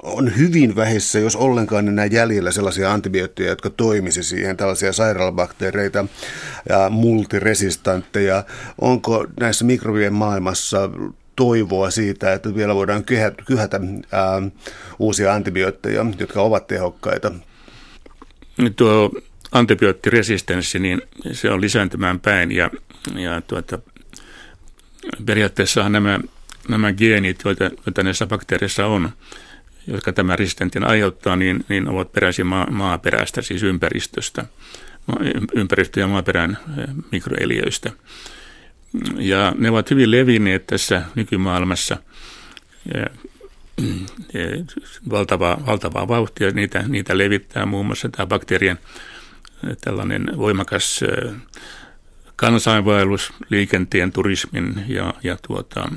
[0.02, 6.04] on hyvin vähissä, jos ollenkaan enää jäljellä sellaisia antibiootteja, jotka toimisi siihen, tällaisia sairaalabakteereita
[6.68, 8.44] ja multiresistantteja.
[8.80, 10.90] Onko näissä mikrobien maailmassa
[11.36, 13.04] toivoa siitä, että vielä voidaan
[13.46, 13.80] kyhätä,
[14.12, 14.42] ää,
[14.98, 17.32] uusia antibiootteja, jotka ovat tehokkaita.
[18.76, 19.10] Tuo
[19.52, 22.70] antibioottiresistenssi, niin se on lisääntymään päin ja,
[23.14, 23.78] ja tuota,
[25.26, 26.20] periaatteessa nämä,
[26.68, 29.10] nämä geenit, joita, joita näissä bakteereissa on,
[29.86, 34.44] jotka tämä resistentin aiheuttaa, niin, niin ovat peräisin maa, maaperästä, siis ympäristöstä,
[35.54, 36.58] ympäristö- ja maaperän
[37.12, 37.90] mikroeliöistä.
[39.18, 41.96] Ja ne ovat hyvin levinneet tässä nykymaailmassa.
[42.94, 43.06] Ja,
[45.10, 46.50] valtavaa, valtavaa vauhtia.
[46.50, 48.78] Niitä, niitä levittää muun muassa tämä bakteerien
[49.80, 51.00] tällainen voimakas
[52.36, 55.88] kansainvaellus liikenteen, turismin ja, ja tuota,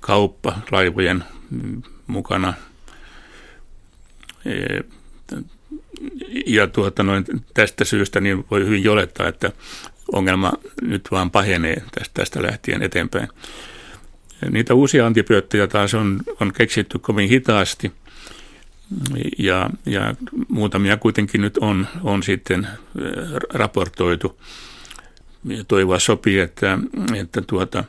[0.00, 1.24] kauppa laivojen
[2.06, 2.54] mukana.
[6.46, 9.52] Ja tuota, noin, tästä syystä niin voi hyvin olettaa, että
[10.12, 13.28] ongelma nyt vaan pahenee tästä, tästä lähtien eteenpäin.
[14.50, 17.92] Niitä uusia antibiootteja taas on, on keksitty kovin hitaasti
[19.38, 20.14] ja, ja
[20.48, 22.68] muutamia kuitenkin nyt on, on sitten
[23.52, 24.40] raportoitu.
[25.68, 26.78] Toivoa sopii, että,
[27.14, 27.84] että tuota,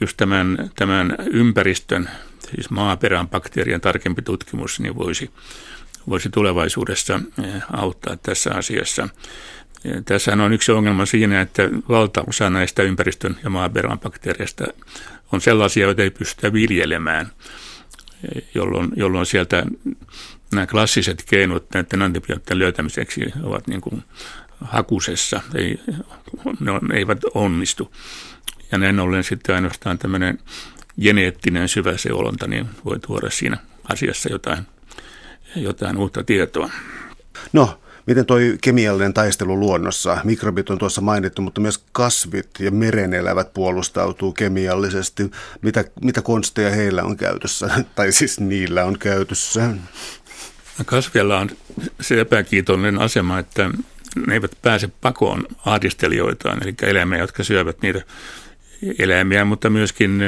[0.00, 2.10] just tämän, tämän ympäristön,
[2.50, 5.30] siis maaperän bakteerien tarkempi tutkimus, niin voisi,
[6.08, 7.20] voisi tulevaisuudessa
[7.72, 9.08] auttaa tässä asiassa.
[10.04, 14.64] Tässä on yksi ongelma siinä, että valtaosa näistä ympäristön ja maaperän bakteereista
[15.32, 17.32] on sellaisia, joita ei pystytä viljelemään,
[18.54, 19.66] jolloin, jolloin sieltä
[20.52, 24.02] nämä klassiset keinot näiden antibioottien löytämiseksi ovat niin kuin
[24.60, 25.80] hakusessa, ei,
[26.60, 27.94] ne eivät onnistu.
[28.72, 30.38] Ja näin ollen sitten ainoastaan tämmöinen
[31.02, 33.56] geneettinen syväseulonta niin voi tuoda siinä
[33.92, 34.66] asiassa jotain,
[35.56, 36.70] jotain uutta tietoa.
[37.52, 40.18] No, Miten toi kemiallinen taistelu luonnossa?
[40.24, 45.30] Mikrobit on tuossa mainittu, mutta myös kasvit ja merenelävät puolustautuu kemiallisesti.
[45.62, 49.70] Mitä, mitä konsteja heillä on käytössä, tai siis niillä on käytössä?
[50.84, 51.50] Kasvilla on
[52.00, 53.70] se epäkiitollinen asema, että
[54.26, 58.02] ne eivät pääse pakoon ahdistelijoitaan, eli eläimiä, jotka syövät niitä
[58.98, 60.22] eläimiä, mutta myöskin,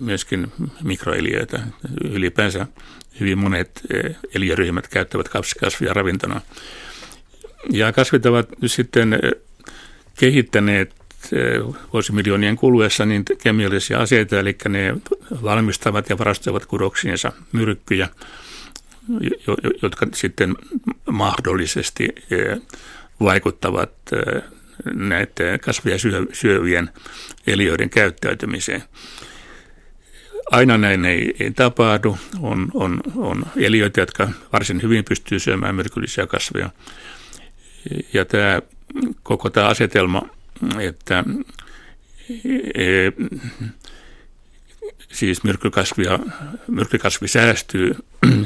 [0.00, 1.60] myöskin mikroeliöitä.
[2.04, 2.66] Ylipäänsä
[3.20, 3.82] hyvin monet
[4.34, 5.28] eliöryhmät käyttävät
[5.60, 6.40] kasvia ravintona.
[7.70, 9.18] Ja kasvit ovat sitten
[10.18, 10.94] kehittäneet
[11.92, 14.94] vuosimiljoonien kuluessa niin kemiallisia aseita, eli ne
[15.42, 18.08] valmistavat ja varastavat kudoksiinsa myrkkyjä,
[19.82, 20.56] jotka sitten
[21.10, 22.08] mahdollisesti
[23.20, 23.92] vaikuttavat
[24.94, 25.96] näiden kasvia
[26.32, 26.90] syövien
[27.46, 28.82] eliöiden käyttäytymiseen.
[30.50, 32.18] Aina näin ei, ei tapahdu.
[32.40, 36.70] On, on, on eliöitä, jotka varsin hyvin pystyy syömään myrkyllisiä kasveja
[38.12, 38.60] ja tämä
[39.22, 40.22] koko tämä asetelma,
[40.78, 41.24] että
[42.74, 42.84] e,
[45.12, 46.18] siis myrkkykasvia,
[46.68, 47.96] myrkkykasvi säästyy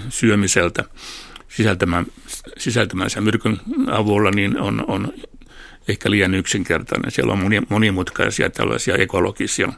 [0.08, 0.84] syömiseltä
[1.48, 2.06] sisältämään,
[2.58, 5.12] sisältämänsä myrkyn avulla, niin on, on
[5.88, 7.10] ehkä liian yksinkertainen.
[7.10, 9.72] Siellä on monimutkaisia tällaisia ekologisia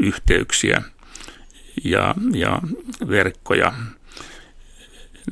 [0.00, 0.82] yhteyksiä
[1.84, 2.60] ja, ja
[3.08, 3.72] verkkoja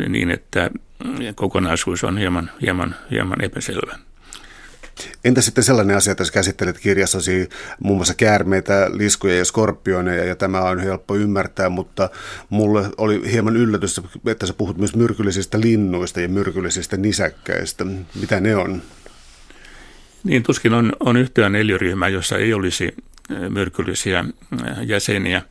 [0.09, 0.71] niin, että
[1.35, 3.99] kokonaisuus on hieman, hieman, hieman epäselvä.
[5.25, 7.49] Entä sitten sellainen asia, että käsittelet kirjassasi
[7.83, 12.11] muun muassa käärmeitä, liskuja ja skorpioneja, ja tämä on helppo ymmärtää, mutta
[12.49, 17.85] mulle oli hieman yllätys, että sä puhut myös myrkyllisistä linnuista ja myrkyllisistä nisäkkäistä.
[18.21, 18.83] Mitä ne on?
[20.25, 25.43] Niin, tuskin on, on yhtään eliöryhmää, jossa ei olisi eh, myrkyllisiä eh, jäseniä.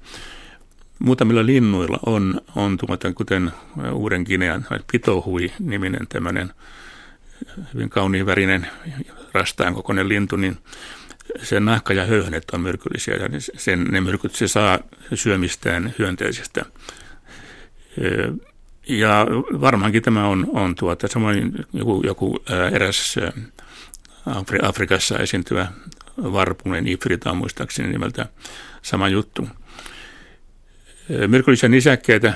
[0.99, 3.51] Muutamilla linnuilla on, on tuota, kuten
[3.93, 6.51] Uuden Kinean pitohui-niminen tämmöinen
[7.73, 8.67] hyvin kauniin värinen
[9.33, 10.57] rastaan kokoinen lintu, niin
[11.43, 14.79] sen nahka ja höyhenet on myrkyllisiä ja sen, ne myrkyt se saa
[15.13, 16.65] syömistään hyönteisistä.
[18.88, 19.25] Ja
[19.62, 23.15] varmaankin tämä on, on tuota, samoin joku, joku eräs
[24.62, 25.67] Afrikassa esiintyvä
[26.17, 28.25] varpunen ifrita muistaakseni nimeltä
[28.81, 29.47] sama juttu.
[31.28, 32.34] Myrkyllisiä nisäkkeitä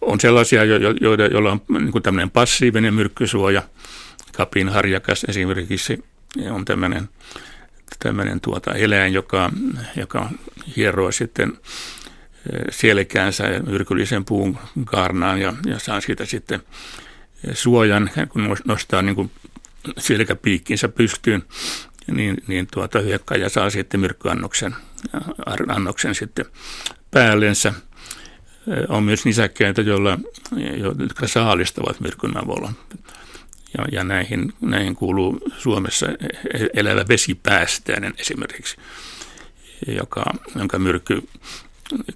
[0.00, 3.62] on sellaisia, joilla, joilla on niin tämmöinen passiivinen myrkkysuoja.
[4.36, 6.04] Kapin harjakas esimerkiksi
[6.50, 7.08] on tämmöinen,
[7.98, 9.50] tämmöinen tuota eläin, joka,
[9.96, 10.30] joka
[10.76, 11.52] hieroo sitten
[12.70, 16.60] selkäänsä myrkyllisen puun kaarnaan ja, ja saa siitä sitten
[17.52, 19.30] suojan, kun nostaa niin kuin
[20.88, 21.42] pystyyn,
[22.06, 24.74] niin, niin tuota hyökkäjä saa sitten myrkkyannoksen
[25.68, 26.44] annoksen sitten
[27.10, 27.74] päällensä.
[28.88, 30.18] On myös nisäkkäitä, joilla,
[30.98, 32.72] jotka saalistavat myrkyn avulla.
[33.78, 36.06] Ja, ja näihin, näihin kuuluu Suomessa
[36.74, 38.76] elävä vesipäästäinen esimerkiksi,
[39.86, 41.28] joka, jonka myrkky,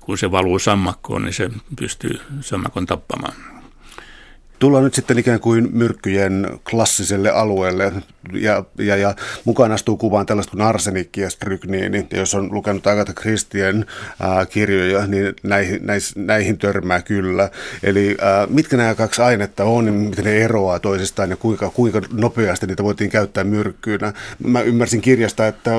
[0.00, 3.55] kun se valuu sammakkoon, niin se pystyy sammakon tappamaan.
[4.58, 7.92] Tullaan nyt sitten ikään kuin myrkkyjen klassiselle alueelle
[8.32, 9.14] ja, ja, ja
[9.44, 12.06] mukaan astuu kuvaan tällaista kuin arsenikki ja strykniini.
[12.12, 13.86] Ja jos on lukenut Agatha Christien
[14.20, 17.50] ää, kirjoja, niin näihin, näis, näihin törmää kyllä.
[17.82, 22.00] Eli ää, mitkä nämä kaksi ainetta on, niin miten ne eroaa toisistaan ja kuinka, kuinka
[22.12, 24.12] nopeasti niitä voitiin käyttää myrkkyynä.
[24.46, 25.70] Mä ymmärsin kirjasta, että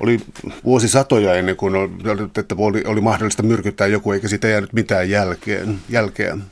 [0.00, 0.20] oli
[0.64, 1.90] vuosisatoja ennen kuin oli,
[2.38, 6.42] että oli, oli mahdollista myrkyttää joku, eikä siitä jäänyt mitään jälkeen, jälkeen.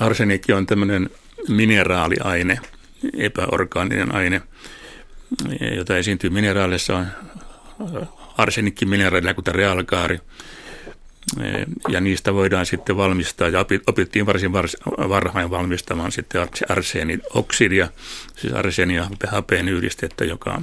[0.00, 1.10] Arsenikki on tämmöinen
[1.48, 2.60] mineraaliaine,
[3.16, 4.42] epäorgaaninen aine,
[5.76, 7.06] jota esiintyy mineraaleissa on
[8.38, 10.18] arsenikkimineraaleja, kuten realkaari.
[11.88, 14.52] Ja niistä voidaan sitten valmistaa, ja opittiin varsin
[15.08, 17.88] varhain valmistamaan sitten arseeni-oksidia,
[18.36, 20.62] siis arseenia hapeen yhdistettä, joka,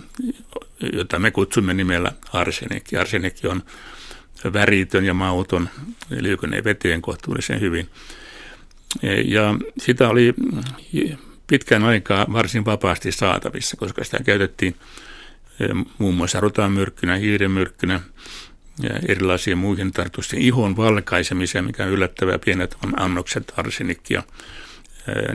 [0.94, 2.98] jota me kutsumme nimellä arsenikki.
[2.98, 3.64] Arsenikki on
[4.54, 5.70] väritön ja mauton,
[6.12, 7.90] eli veteen kohtuullisen hyvin.
[9.26, 10.34] Ja sitä oli
[11.48, 14.76] pitkän aikaa varsin vapaasti saatavissa, koska sitä käytettiin
[15.60, 18.02] eh, muun muassa rotamyrkkynä, hiirenmyrkkynä
[18.84, 20.42] ja erilaisiin muihin tarkoituksiin.
[20.42, 24.24] Ihon valkaisemiseen, mikä on yllättävää, pienet on annokset arsenikkia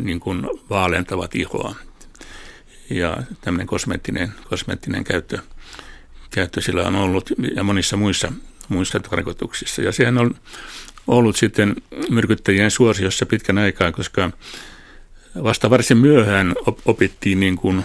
[0.00, 1.74] niin kuin vaalentavat ihoa.
[2.90, 5.38] Ja tämmöinen kosmeettinen, kosmeettinen käyttö,
[6.30, 8.32] käyttö sillä on ollut ja monissa muissa,
[8.68, 9.82] muissa tarkoituksissa.
[9.82, 10.34] Ja sehän on
[11.06, 11.74] ollut sitten
[12.10, 14.30] myrkyttäjien suosiossa pitkän aikaa, koska
[15.42, 17.84] vasta varsin myöhään opittiin niin kuin,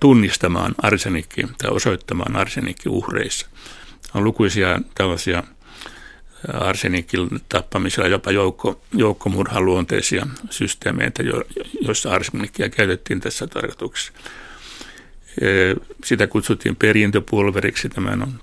[0.00, 3.46] tunnistamaan arsenikki tai osoittamaan arsenikki uhreissa.
[4.14, 5.42] On lukuisia tällaisia
[6.52, 11.22] arsenikin tappamisella jopa joukko, joukkomurhan luonteisia systeemeitä,
[11.80, 14.12] joissa arsenikkia käytettiin tässä tarkoituksessa.
[16.04, 17.88] Sitä kutsuttiin perintöpulveriksi.
[17.88, 18.34] Tämä on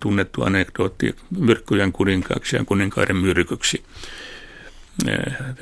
[0.00, 3.84] tunnettu anekdootti myrkkyjen kuninkaaksi ja kuninkaiden myrkyksi.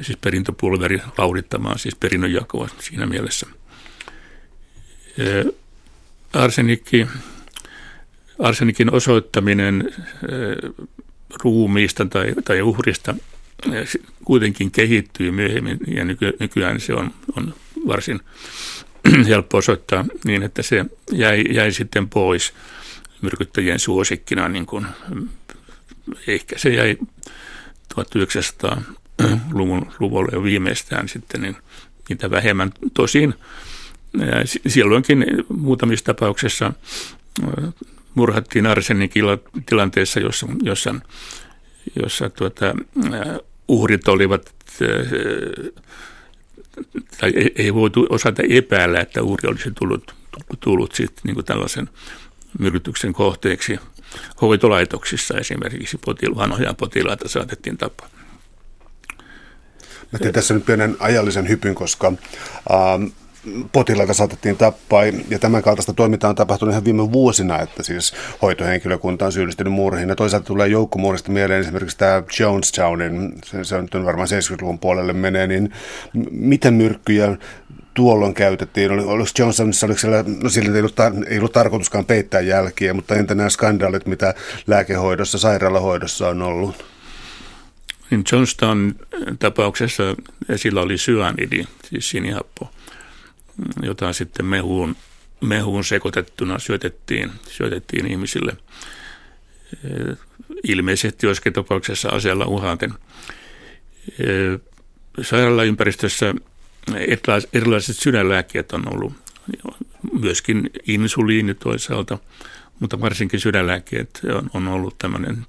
[0.03, 3.47] Siis perintöpulveri laudittamaan, siis perinnönjakoa siinä mielessä.
[6.33, 7.07] Arsenikki,
[8.39, 9.95] arsenikin osoittaminen
[11.45, 13.15] ruumiista tai, tai uhrista
[14.25, 17.55] kuitenkin kehittyy myöhemmin ja nyky, nykyään se on, on
[17.87, 18.21] varsin
[19.29, 22.53] helppo osoittaa niin, että se jäi, jäi sitten pois–
[23.23, 24.87] myrkyttäjien suosikkina, niin kuin,
[26.27, 26.99] ehkä se jäi
[27.95, 31.57] 1900-luvun luvulle jo viimeistään sitten, niin
[32.09, 32.73] niitä vähemmän.
[32.95, 33.35] Tosin
[34.67, 36.73] silloinkin muutamissa tapauksissa
[38.15, 40.95] murhattiin arsenikilla tilanteessa, jossa, jossa,
[42.03, 42.75] jossa tuota,
[43.69, 44.55] uhrit olivat
[47.21, 50.15] tai ei, voitu osata epäillä, että uhri olisi tullut,
[50.61, 51.89] tullut sitten niin tällaisen
[52.59, 53.79] myrkytyksen kohteeksi
[54.41, 58.09] hoitolaitoksissa esimerkiksi potil, vanhoja potilaita saatettiin tapaa.
[60.13, 62.13] Mä teen tässä nyt pienen ajallisen hypyn, koska
[62.71, 63.05] ähm,
[63.73, 69.27] potilaita saatettiin tappaa ja tämän kaltaista toimintaa on tapahtunut ihan viime vuosina, että siis hoitohenkilökunta
[69.27, 74.29] on syyllistynyt murhiin ja toisaalta tulee joukkomurhista mieleen esimerkiksi tämä Jonestownin, se, se on varmaan
[74.29, 75.73] 70-luvun puolelle menee, niin
[76.31, 77.37] miten myrkkyjä
[77.99, 78.91] tuolloin käytettiin?
[78.91, 80.97] Oli, oliko Johnsonissa, oliko siellä, no sillä ei ollut,
[81.29, 84.35] ei ollut tarkoituskaan peittää jälkiä, mutta entä nämä skandaalit, mitä
[84.67, 86.85] lääkehoidossa, sairaalahoidossa on ollut?
[88.11, 88.95] Niin Johnston
[89.39, 90.03] tapauksessa
[90.49, 92.71] esillä oli syanidi, siis sinihappo,
[93.83, 94.97] jota sitten mehuun,
[95.41, 98.57] mehuun sekoitettuna syötettiin, syötettiin ihmisille
[100.65, 102.95] ilmeisesti joskin tapauksessa aseella uhaten.
[105.23, 106.35] Sairaalaympäristössä
[107.53, 109.13] erilaiset sydänlääkkeet on ollut,
[110.21, 112.19] myöskin insuliini toisaalta,
[112.81, 114.21] mutta varsinkin sydänlääkkeet
[114.55, 115.47] on, ollut tämmöinen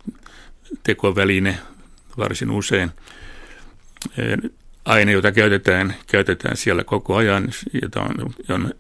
[0.84, 1.60] tekoväline
[2.18, 2.92] varsin usein.
[4.86, 7.50] Aine, jota käytetään, käytetään siellä koko ajan,
[7.82, 8.74] jota on, on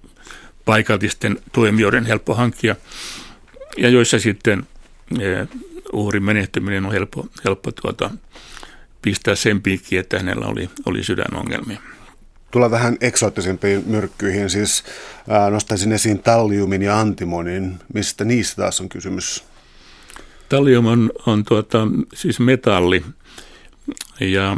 [0.65, 2.75] paikallisten toimijoiden helppo hankkia,
[3.77, 4.67] ja joissa sitten
[5.93, 8.09] uhrin menehtyminen on helppo, helppo tuota,
[9.01, 11.81] pistää sen piikkiin, että hänellä oli, oli sydänongelmia.
[12.51, 14.83] Tulla vähän eksoottisempiin myrkkyihin, siis
[15.29, 17.79] ää, nostaisin esiin talliumin ja antimonin.
[17.93, 19.43] Mistä niistä taas on kysymys?
[20.49, 23.05] Tallium on, on tuota, siis metalli
[24.19, 24.57] ja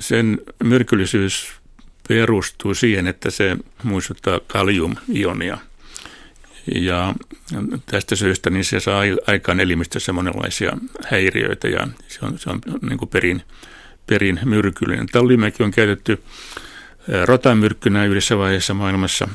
[0.00, 1.52] sen myrkyllisyys
[2.08, 5.58] perustuu siihen, että se muistuttaa kalium-ionia.
[6.74, 7.14] Ja
[7.86, 10.72] tästä syystä niin se saa aikaan elimistössä monenlaisia
[11.04, 13.42] häiriöitä ja se on, se on niin kuin perin,
[14.06, 15.06] perin myrkyllinen.
[15.06, 16.22] Talliumäkin on käytetty
[17.24, 19.28] rotamyrkkynä yhdessä vaiheessa maailmassa.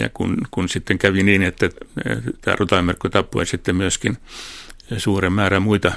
[0.00, 1.70] Ja kun, kun sitten kävi niin, että
[2.40, 4.16] tämä rotamyrkky tappoi sitten myöskin
[4.98, 5.92] suuren määrän muita,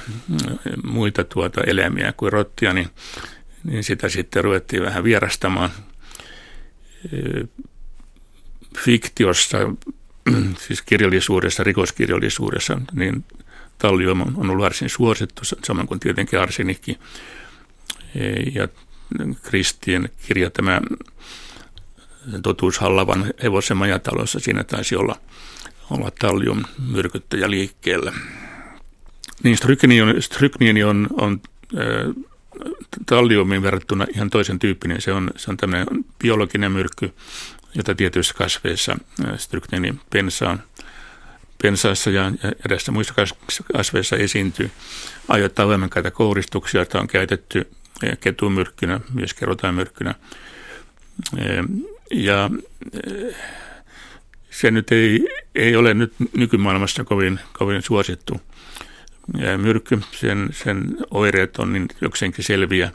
[0.84, 2.88] muita tuota eläimiä kuin rottia, niin,
[3.64, 5.70] niin sitä sitten ruvettiin vähän vierastamaan.
[8.78, 9.58] Fiktiossa,
[10.66, 13.24] siis kirjallisuudessa, rikoskirjallisuudessa, niin
[13.78, 16.98] tallium on ollut varsin suosittu, samoin kuin tietenkin arsenikki.
[18.54, 18.68] Ja
[19.42, 20.80] Kristien kirja tämä
[22.42, 25.16] totuus Hallavan hevosen majatalossa, siinä taisi olla,
[25.90, 28.12] olla tallium myrkyttäjä liikkeellä.
[29.42, 29.56] Niin
[30.20, 31.40] strykniini on, on, on
[33.06, 35.02] talliumiin verrattuna ihan toisen tyyppinen.
[35.02, 35.86] Se on, se on tämmöinen
[36.18, 37.12] biologinen myrkky,
[37.74, 38.98] jota tietyissä kasveissa
[39.36, 40.62] strykniini pensaan,
[41.62, 42.32] pensaassa ja
[42.66, 43.14] edessä muissa
[43.72, 44.70] kasveissa esiintyy.
[45.28, 47.70] Aiheuttaa voimakkaita kouristuksia, joita on käytetty
[48.20, 50.14] ketumyrkkynä, myös kerotaimyrkkynä.
[52.10, 52.50] Ja
[54.50, 58.40] se nyt ei, ei ole nyt nykymaailmassa kovin, kovin suosittu
[59.56, 62.90] myrkky, sen, sen oireet on niin jokseenkin selviä,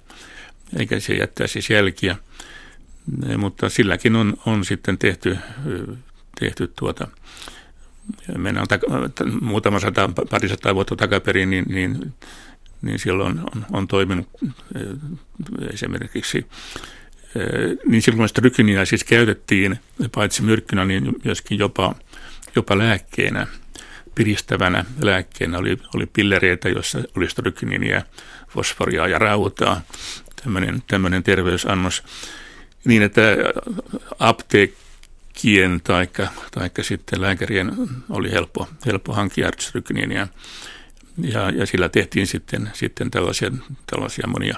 [0.79, 2.15] eikä se jättää siis jälkiä.
[3.37, 5.37] Mutta silläkin on, on sitten tehty,
[6.39, 7.07] tehty tuota,
[8.37, 12.13] mennään ta- muutama sata, pari sata vuotta takaperin, niin, niin,
[12.81, 14.29] niin silloin on, on toiminut
[15.73, 16.45] esimerkiksi
[17.85, 19.79] niin silloin strykyniä siis käytettiin
[20.15, 21.95] paitsi myrkkynä, niin myöskin jopa,
[22.55, 23.47] jopa lääkkeenä–
[24.15, 28.03] piristävänä lääkkeenä oli, oli pillereitä, joissa oli strykniiniä,
[28.49, 29.81] fosforia ja rautaa,
[30.43, 32.03] tämmöinen, tämmöinen terveysannos,
[32.85, 33.21] niin että
[34.19, 36.07] apteekkien tai
[36.51, 37.71] taikka sitten lääkärien
[38.09, 40.27] oli helppo, helppo hankkia strykniiniä.
[41.23, 43.51] Ja, ja sillä tehtiin sitten, sitten tällaisia,
[43.87, 44.57] tällaisia monia,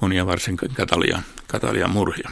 [0.00, 2.30] monia varsin katalia, katalia murhia.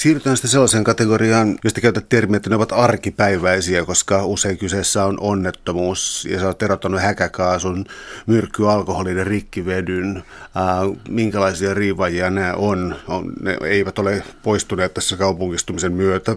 [0.00, 5.20] Siirrytään sitten sellaiseen kategoriaan, josta käytät termiä, että ne ovat arkipäiväisiä, koska usein kyseessä on
[5.20, 7.84] onnettomuus ja sä oot erottanut häkäkaasun,
[8.26, 10.22] myrkky, alkoholin ja rikkivedyn.
[11.08, 12.96] Minkälaisia riivajia nämä on?
[13.08, 13.32] on?
[13.40, 16.36] Ne eivät ole poistuneet tässä kaupungistumisen myötä.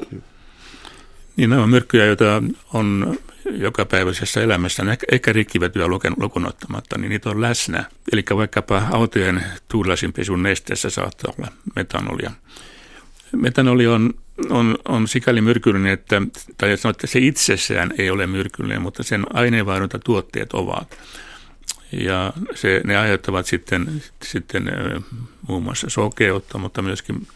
[1.35, 2.43] Niin nämä myrkkyjä, joita
[2.73, 3.17] on
[3.51, 7.83] jokapäiväisessä elämässä, eikä rikkivetyä lukuun ottamatta, niin niitä on läsnä.
[8.11, 12.31] Eli vaikkapa autojen tuulasinpesun nesteessä saattaa olla metanolia
[13.35, 14.13] metanoli on,
[14.49, 16.21] on, on sikäli myrkyllinen, että,
[16.57, 19.25] tai sanoa, että se itsessään ei ole myrkyllinen, mutta sen
[19.99, 20.97] tuotteet ovat.
[21.91, 24.71] Ja se, ne aiheuttavat sitten, sitten
[25.47, 27.27] muun muassa sokeutta, mutta myöskin,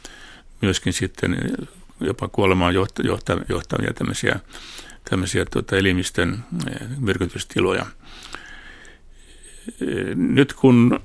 [0.62, 1.38] myöskin sitten
[2.00, 2.74] jopa kuolemaan
[3.50, 4.40] johtavia tämmöisiä,
[5.10, 6.44] tämmöisiä tuota, elimistön
[7.00, 7.86] myrkytystiloja.
[10.16, 11.00] Nyt kun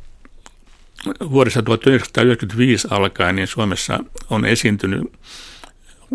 [1.30, 5.12] vuodesta 1995 alkaen niin Suomessa on esiintynyt,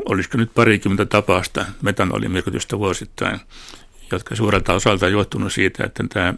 [0.06, 3.40] olisiko nyt parikymmentä tapausta metanolimyrkytystä vuosittain,
[4.12, 6.34] jotka suurelta osalta johtunut siitä, että tämä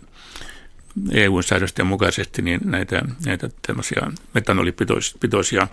[1.12, 4.02] EU-säädösten mukaisesti niin näitä, näitä tämmöisiä
[4.34, 5.68] metanolipitoisia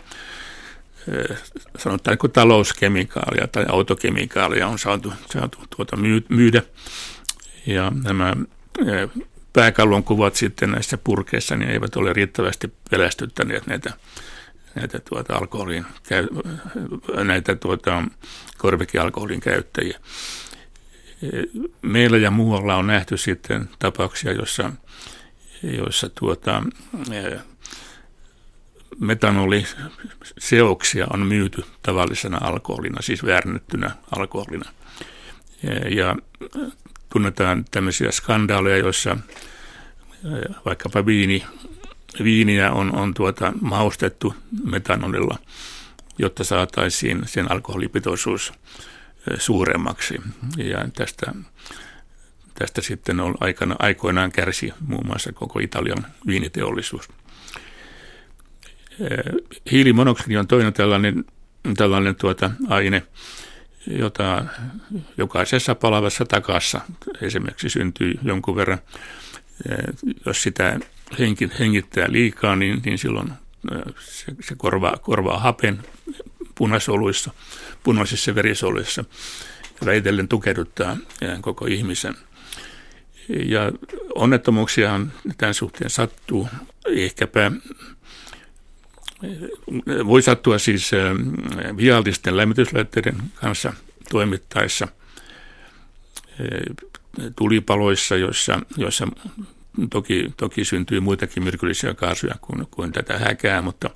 [1.78, 5.96] sanotaan kuin talouskemikaalia tai autokemikaalia on saatu, saatu tuota
[6.28, 6.62] myydä.
[7.66, 8.32] Ja nämä
[9.52, 13.92] pääkallon kuvat sitten näissä purkeissa niin eivät ole riittävästi pelästyttäneet näitä,
[14.74, 15.86] näitä tuota alkoholin,
[17.24, 18.02] näitä tuota
[18.58, 20.00] korvekialkoholin käyttäjiä.
[21.82, 24.72] Meillä ja muualla on nähty sitten tapauksia, joissa,
[25.62, 26.62] joissa tuota,
[29.00, 34.70] metanoliseoksia on myyty tavallisena alkoholina, siis väärennettynä alkoholina.
[35.90, 36.16] Ja
[37.12, 39.16] tunnetaan tämmöisiä skandaaleja, joissa
[40.64, 41.46] vaikkapa viini,
[42.24, 44.34] viiniä on, on tuota maustettu
[44.64, 45.38] metanolilla,
[46.18, 48.52] jotta saataisiin sen alkoholipitoisuus
[49.38, 50.20] suuremmaksi.
[50.56, 51.32] Ja tästä,
[52.54, 57.08] tästä sitten on aikana, aikoinaan kärsi muun muassa koko Italian viiniteollisuus.
[59.70, 61.24] Hiilimonoksidi on toinen tällainen,
[61.76, 63.02] tällainen tuota aine,
[63.86, 64.44] jota
[65.16, 66.80] jokaisessa palavassa takassa
[67.20, 68.78] esimerkiksi syntyy jonkun verran.
[70.26, 70.80] Jos sitä
[71.58, 73.32] hengittää liikaa, niin, niin silloin
[74.00, 75.78] se, se korvaa, korvaa hapen
[76.54, 77.30] punasoluissa,
[77.82, 79.04] punaisissa verisoluissa
[79.84, 80.96] väitellen tukehduttaa
[81.40, 82.14] koko ihmisen.
[83.28, 83.72] Ja
[84.14, 86.48] onnettomuuksiahan tämän suhteen sattuu
[86.88, 87.52] ehkäpä
[90.06, 90.90] voi sattua siis
[91.76, 93.72] viallisten lämmityslaitteiden kanssa
[94.10, 94.88] toimittaessa
[97.36, 99.08] tulipaloissa, joissa, joissa
[99.90, 103.90] toki, toki syntyy muitakin myrkyllisiä kaasuja kuin, kuin tätä häkää, mutta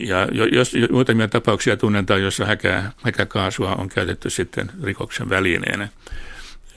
[0.00, 5.88] ja jos muutamia tapauksia tunnetaan, joissa häkää, häkäkaasua on käytetty sitten rikoksen välineenä,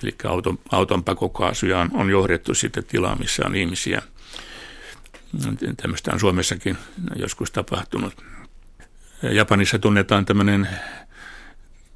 [0.03, 4.01] eli auton, auton pakokaasuja on, on johdettu sitten tilaan, missä on ihmisiä–
[5.77, 6.77] Tämmöistä on Suomessakin
[7.15, 8.23] joskus tapahtunut.
[9.31, 10.69] Japanissa tunnetaan tämmöinen,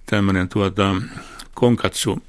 [0.06, 0.96] tämmöinen tuota,
[1.54, 2.24] konkatsu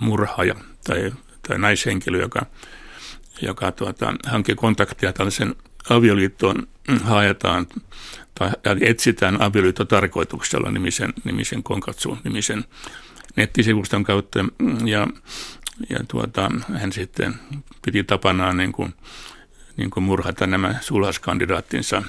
[0.00, 0.54] murhaaja
[0.84, 1.12] tai,
[1.48, 2.46] tai naishenkilö, joka,
[3.42, 5.54] joka tuota, hankki kontaktia tällaisen
[5.90, 6.68] avioliittoon
[7.02, 7.66] haetaan
[8.34, 12.64] tai etsitään avioliittotarkoituksella nimisen, nimisen konkatsu nimisen
[13.36, 14.38] nettisivuston kautta
[14.84, 15.06] ja,
[15.90, 17.34] ja tuota, hän sitten
[17.84, 18.94] piti tapanaan niin kuin,
[19.78, 22.02] niin kuin murhata nämä sulhaskandidaattinsa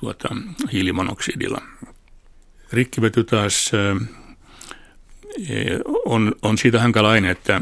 [0.00, 0.28] tuota,
[0.72, 1.62] hiilimonoksidilla.
[2.72, 3.72] Rikkivety taas
[6.04, 7.60] on, on siitä hankala aine, että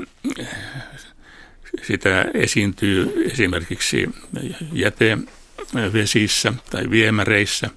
[1.83, 4.11] sitä esiintyy esimerkiksi
[4.73, 7.71] jätevesissä tai viemäreissä.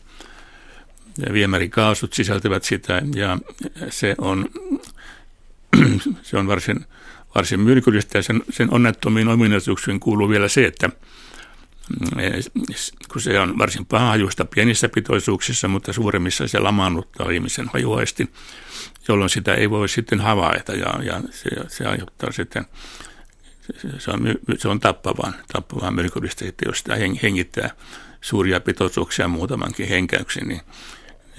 [1.33, 3.37] Viemärikaasut sisältävät sitä ja
[3.89, 4.49] se on,
[6.21, 6.85] se on varsin,
[7.35, 10.89] varsin myrkyllistä ja sen, sen onnettomiin ominaisuuksiin kuuluu vielä se, että
[13.11, 18.29] kun se on varsin pahajuista pienissä pitoisuuksissa, mutta suuremmissa se lamaannuttaa ihmisen hajuaisti,
[19.07, 22.65] jolloin sitä ei voi sitten havaita ja, ja se, se aiheuttaa sitten
[23.99, 27.69] se on, se on tappavaa, tappavaa myrkyllistä, että jos sitä hengittää
[28.21, 30.61] suuria pitoisuuksia muutamankin henkäyksen, niin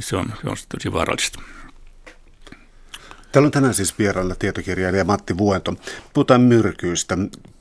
[0.00, 1.40] se on, se on tosi vaarallista.
[3.34, 5.74] Täällä on tänään siis vierailla tietokirjailija Matti Vuento.
[6.12, 7.18] Puhutaan myrkyistä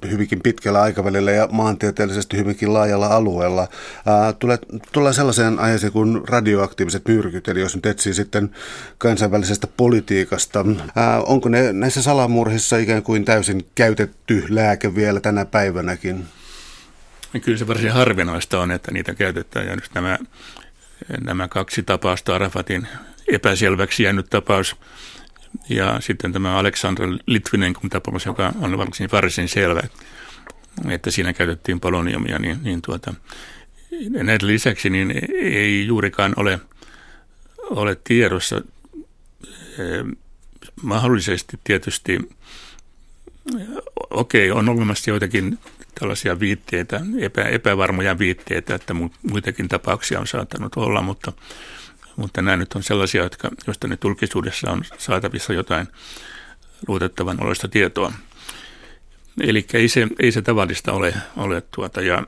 [0.09, 3.67] hyvinkin pitkällä aikavälillä ja maantieteellisesti hyvinkin laajalla alueella.
[4.39, 4.57] tulee,
[4.91, 8.51] tullaan sellaiseen aiheeseen kuin radioaktiiviset myrkyt, eli jos nyt etsii sitten
[8.97, 10.65] kansainvälisestä politiikasta.
[10.95, 16.25] Ää, onko ne näissä salamurhissa ikään kuin täysin käytetty lääke vielä tänä päivänäkin?
[17.41, 19.67] Kyllä se varsin harvinaista on, että niitä käytetään.
[19.67, 20.17] Ja nyt nämä,
[21.21, 22.87] nämä kaksi tapausta, Arafatin
[23.27, 24.75] epäselväksi jäänyt tapaus
[25.69, 29.81] ja sitten tämä Aleksandr Litvinen tapaus, joka on varsin, varsin selvä,
[30.89, 33.13] että siinä käytettiin poloniumia, niin, niin tuota,
[34.09, 36.59] näiden lisäksi niin ei juurikaan ole,
[37.57, 38.61] ole tiedossa
[39.79, 40.17] eh,
[40.81, 42.19] mahdollisesti tietysti,
[44.09, 45.59] okei, okay, on olemassa joitakin
[45.99, 48.95] tällaisia viitteitä, epä, epävarmoja viitteitä, että
[49.29, 51.33] muitakin tapauksia on saattanut olla, mutta
[52.15, 55.87] mutta nämä nyt on sellaisia, jotka, joista nyt julkisuudessa on saatavissa jotain
[56.87, 58.13] luotettavan oloista tietoa.
[59.41, 62.23] Eli ei se, ei se tavallista ole, ole tuota, ja,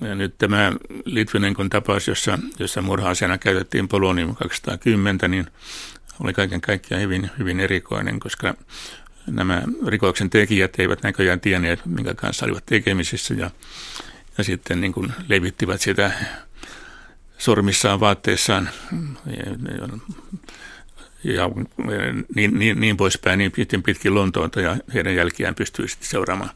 [0.00, 0.72] ja nyt tämä
[1.04, 5.46] Litvinenkon tapaus, jossa, jossa murha-asiana käytettiin polonium 210, niin
[6.20, 8.54] oli kaiken kaikkiaan hyvin, hyvin erikoinen, koska
[9.26, 13.50] nämä rikoksen tekijät eivät näköjään tienneet, minkä kanssa olivat tekemisissä, ja,
[14.38, 16.10] ja sitten niin kuin levittivät sitä
[17.38, 18.70] sormissaan, vaatteissaan
[21.24, 21.48] ja
[22.34, 26.50] niin, niin, niin poispäin, niin pitkin pitkin Lontoonta ja heidän jälkiään pystyy sitten seuraamaan,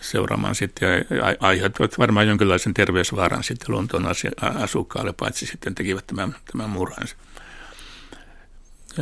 [0.00, 4.06] seuraamaan sitten ja aiheuttavat varmaan jonkinlaisen terveysvaaran sitten Lontoon
[4.62, 7.16] asukkaalle, paitsi sitten tekivät tämän, tämän murhansa.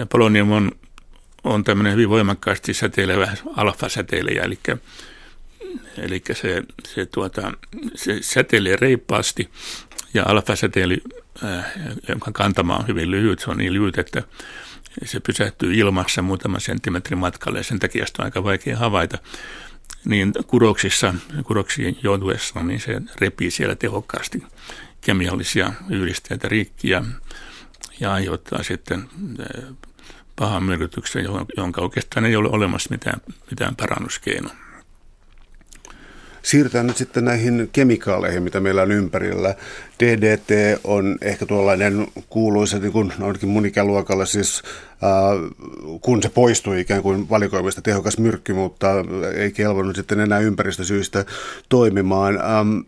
[0.09, 0.73] Polonium on,
[1.45, 4.59] on tämmöinen hyvin voimakkaasti säteilevä alfa-säteilijä, eli,
[5.99, 7.53] eli se, se, tuota,
[7.95, 9.51] se säteilee reippaasti
[10.15, 10.97] ja alfasäteily,
[11.45, 11.65] äh,
[12.09, 14.23] jonka kantama on hyvin lyhyt, se on niin lyhyt, että
[15.05, 19.19] se pysähtyy ilmassa muutaman senttimetrin matkalle ja sen takia sitä on aika vaikea havaita.
[20.05, 24.43] Niin kudoksissa, kudoksiin joutuessa, niin se repii siellä tehokkaasti
[25.01, 27.03] kemiallisia yhdisteitä rikkiä
[28.01, 29.09] ja aiheuttaa sitten
[29.41, 29.75] äh,
[30.37, 31.25] pahan myrkytyksen,
[31.57, 34.68] jonka oikeastaan ei ole olemassa mitään, mitään parannuskeinoa.
[36.43, 39.55] Siirrytään nyt sitten näihin kemikaaleihin, mitä meillä on ympärillä.
[40.01, 46.81] DDT on ehkä tuollainen kuuluisa, niin kuin ainakin mun ikäluokalla, siis äh, kun se poistui
[46.81, 48.89] ikään kuin valikoimista tehokas myrkky, mutta
[49.35, 51.25] ei kelvannut sitten enää ympäristösyistä
[51.69, 52.35] toimimaan.
[52.37, 52.79] Ähm,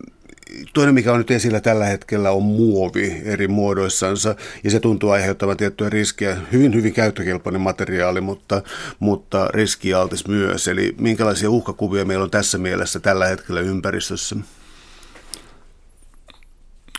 [0.73, 5.57] Toinen, mikä on nyt esillä tällä hetkellä, on muovi eri muodoissansa, ja se tuntuu aiheuttavan
[5.57, 6.37] tiettyä riskiä.
[6.51, 8.61] Hyvin, hyvin käyttökelpoinen materiaali, mutta,
[8.99, 10.67] mutta riskialtis myös.
[10.67, 14.35] Eli minkälaisia uhkakuvia meillä on tässä mielessä tällä hetkellä ympäristössä?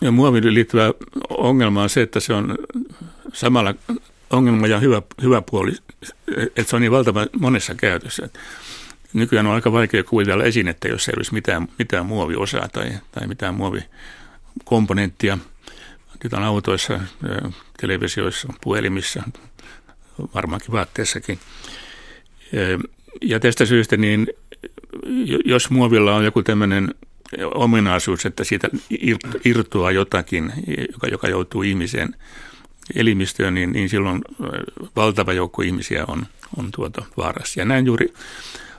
[0.03, 0.93] Ja muoviin liittyvä
[1.31, 2.59] ongelma on se, että se on
[3.33, 3.75] samalla
[4.31, 5.73] ongelma ja hyvä, hyvä puoli,
[6.37, 8.29] että se on niin valtava monessa käytössä.
[9.13, 13.55] Nykyään on aika vaikea kuvitella esinettä, jos ei olisi mitään, mitään muoviosaa tai, tai mitään
[13.55, 15.39] muovikomponenttia.
[16.23, 17.01] Niitä on autoissa,
[17.81, 19.23] televisioissa, puhelimissa,
[20.35, 21.39] varmaankin vaatteessakin.
[23.21, 24.27] Ja tästä syystä, niin
[25.45, 26.95] jos muovilla on joku tämmöinen
[27.55, 28.69] ominaisuus, että siitä
[29.45, 30.53] irtoaa jotakin,
[30.93, 32.17] joka, joka joutuu ihmisen
[32.95, 34.23] elimistöön, niin, niin silloin
[34.97, 37.61] valtava joukko ihmisiä on, on tuota vaarassa.
[37.61, 38.13] Ja näin juuri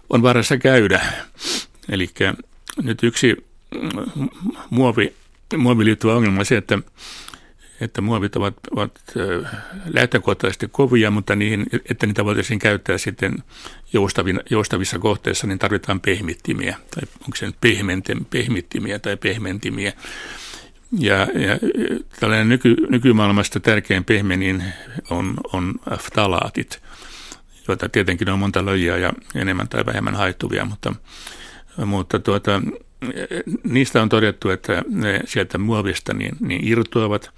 [0.10, 1.02] on varassa käydä.
[1.90, 2.10] Eli
[2.84, 3.46] nyt yksi,
[4.70, 5.14] muovi,
[5.58, 6.80] muovi liittyvä ongelma on se, että,
[7.82, 8.92] että muovit ovat, ovat
[9.86, 13.36] lähtökohtaisesti kovia, mutta niihin, että niitä voitaisiin käyttää sitten
[14.50, 17.62] joustavissa kohteissa, niin tarvitaan pehmittimiä, tai onko se nyt
[18.30, 19.94] pehmittimiä tai pehmentimiä.
[21.00, 21.60] Ja, ja
[22.20, 24.64] tällainen nyky, nykymaailmasta tärkein pehmenin
[25.10, 26.82] on, on ftalaatit,
[27.68, 30.96] joita tietenkin on monta lajia ja enemmän tai vähemmän haittuvia, mutta,
[31.86, 32.62] mutta tuota,
[33.64, 37.32] niistä on todettu, että ne sieltä muovista niin, niin irtoavat.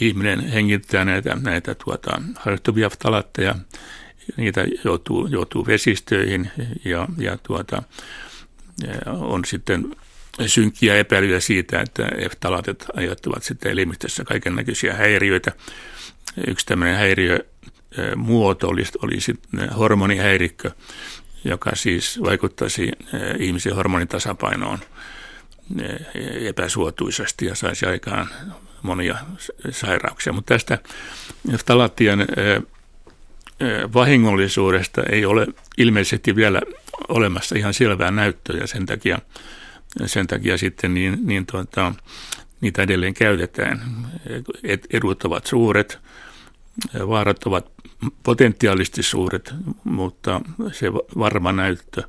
[0.00, 3.54] Ihminen hengittää näitä, näitä tuota, haittuvia ftalaatteja,
[4.36, 6.50] niitä joutuu, joutuu vesistöihin
[6.84, 7.82] ja, ja tuota,
[9.06, 9.96] on sitten
[10.46, 15.52] synkkiä epäilyjä siitä, että eftalaatit aiheuttavat sitten elimistössä kaiken näköisiä häiriöitä.
[16.46, 17.38] Yksi tämmöinen häiriö
[18.16, 20.70] muoto oli, oli sitten hormonihäirikkö,
[21.44, 22.92] joka siis vaikuttaisi
[23.38, 24.78] ihmisen hormonitasapainoon
[26.40, 28.28] epäsuotuisasti ja saisi aikaan
[28.82, 29.18] monia
[29.70, 30.32] sairauksia.
[30.32, 30.78] Mutta tästä
[31.58, 32.26] ftalaattien
[33.94, 35.46] vahingollisuudesta ei ole
[35.78, 36.60] ilmeisesti vielä
[37.08, 39.18] olemassa ihan selvää näyttöä sen takia–
[40.06, 41.92] sen takia sitten niin, niin tuota,
[42.60, 43.80] niitä edelleen käytetään.
[44.90, 45.98] Edut ovat suuret,
[47.08, 47.70] vaarat ovat
[48.22, 50.40] potentiaalisesti suuret, mutta
[50.72, 52.02] se varma näyttö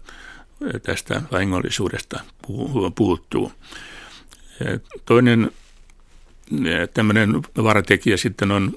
[0.84, 2.20] tästä vahingollisuudesta
[2.96, 3.52] puuttuu.
[5.06, 5.52] Toinen
[6.94, 8.74] tämmöinen vaaratekijä sitten on,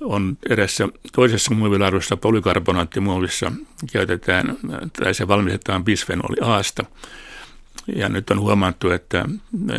[0.00, 3.52] on erässä toisessa muovilaadussa, polykarbonaattimuovissa
[3.92, 4.56] käytetään,
[5.02, 6.84] tai se valmistetaan bisfenoli Aasta,
[7.96, 9.24] ja nyt on huomattu, että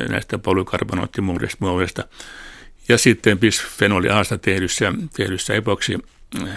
[0.10, 2.04] näistä polykarbonoottimuovista
[2.90, 5.98] ja sitten bisfenoli Aasta tehdyssä, tehdyssä epoksi
[6.44, 6.50] äh,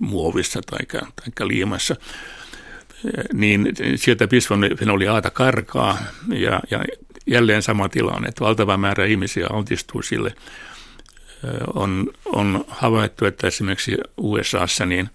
[0.00, 1.96] muovissa tai, tai liimassa,
[3.32, 5.98] niin sieltä bisfenoli karkaa
[6.28, 6.84] ja, ja
[7.26, 10.34] jälleen sama tilanne, että valtava määrä ihmisiä altistuu sille.
[11.74, 15.10] On, on havaittu, että esimerkiksi USAssa niin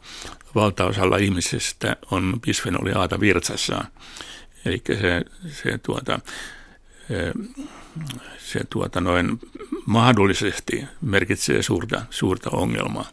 [0.55, 3.87] valtaosalla ihmisistä on bisfenoli Aata virtsassaan.
[4.65, 6.19] Eli se, se, tuota,
[8.37, 9.39] se tuota noin
[9.85, 13.09] mahdollisesti merkitsee suurta, suurta ongelmaa.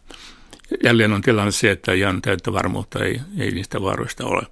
[0.83, 4.47] Jälleen on tilanne se, että ihan täyttä varmuutta ei, ei niistä vaaroista ole.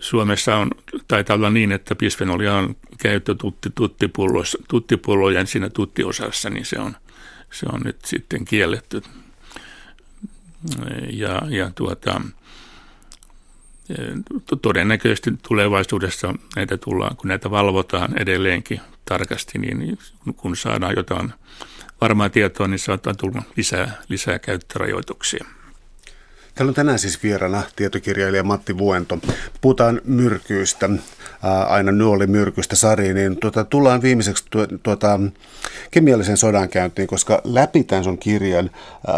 [0.00, 0.70] Suomessa on,
[1.08, 3.70] taitaa olla niin, että bisfenolia on käyttö tutti,
[4.68, 6.96] tuttipullojen siinä tuttiosassa, niin se on,
[7.50, 9.02] se on nyt sitten kielletty.
[11.12, 12.20] Ja, ja tuota,
[14.62, 19.98] todennäköisesti tulevaisuudessa näitä tullaan, kun näitä valvotaan edelleenkin tarkasti, niin
[20.36, 21.32] kun saadaan jotain
[22.00, 25.44] varmaa tietoa, niin saattaa tulla lisää, lisää käyttörajoituksia.
[26.58, 29.18] Täällä on tänään siis vieraana tietokirjailija Matti Vuento.
[29.60, 30.90] Puhutaan myrkyistä,
[31.42, 31.92] ää, aina
[32.26, 34.44] myrkystä sariin, niin tuota, tullaan viimeiseksi
[34.82, 35.20] tuota,
[35.90, 38.70] kemiallisen sodan käyntiin, koska läpi tämän sun kirjan,
[39.06, 39.14] ää,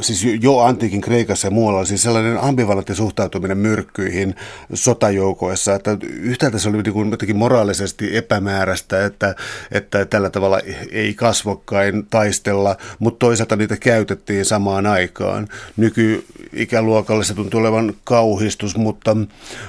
[0.00, 4.34] siis jo antiikin Kreikassa ja muualla, siis sellainen ambivalentti suhtautuminen myrkkyihin
[4.74, 9.34] sotajoukoissa, että yhtäältä se oli niin kuin jotenkin moraalisesti epämääräistä, että,
[9.72, 10.60] että tällä tavalla
[10.92, 15.48] ei kasvokkain taistella, mutta toisaalta niitä käytettiin samaan aikaan.
[15.76, 16.24] Nyky
[16.56, 19.16] ikäluokalle se tuntuu olevan kauhistus, mutta,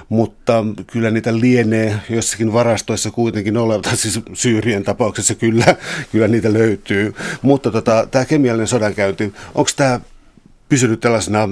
[0.09, 5.75] mutta kyllä niitä lienee jossakin varastoissa kuitenkin olevan, siis Syyrien tapauksessa kyllä,
[6.11, 7.13] kyllä niitä löytyy.
[7.41, 9.99] Mutta tota, tämä kemiallinen sodankäynti, onko tämä
[10.69, 11.49] pysynyt tällaisena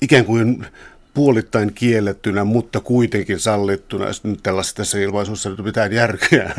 [0.00, 0.66] ikään kuin
[1.14, 6.54] puolittain kiellettynä, mutta kuitenkin sallittuna, jos nyt tällaisessa tässä ilmaisussa nyt mitään järkeä?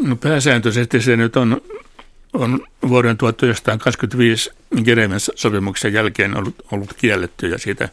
[0.00, 1.60] No pääsääntöisesti se nyt on
[2.32, 4.50] on vuoden 1925
[4.84, 7.88] Geneven sopimuksen jälkeen ollut, ollut kielletty ja siitä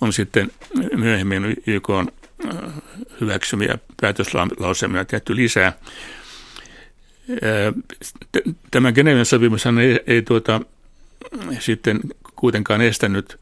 [0.00, 0.50] on sitten
[0.96, 2.12] myöhemmin YK on
[2.44, 2.72] äh,
[3.20, 5.66] hyväksymiä päätöslausemia tehty lisää.
[5.66, 5.74] Äh,
[8.70, 10.60] tämä Geneven sopimus ei, ei tuota,
[11.60, 12.00] sitten
[12.36, 13.40] kuitenkaan estänyt,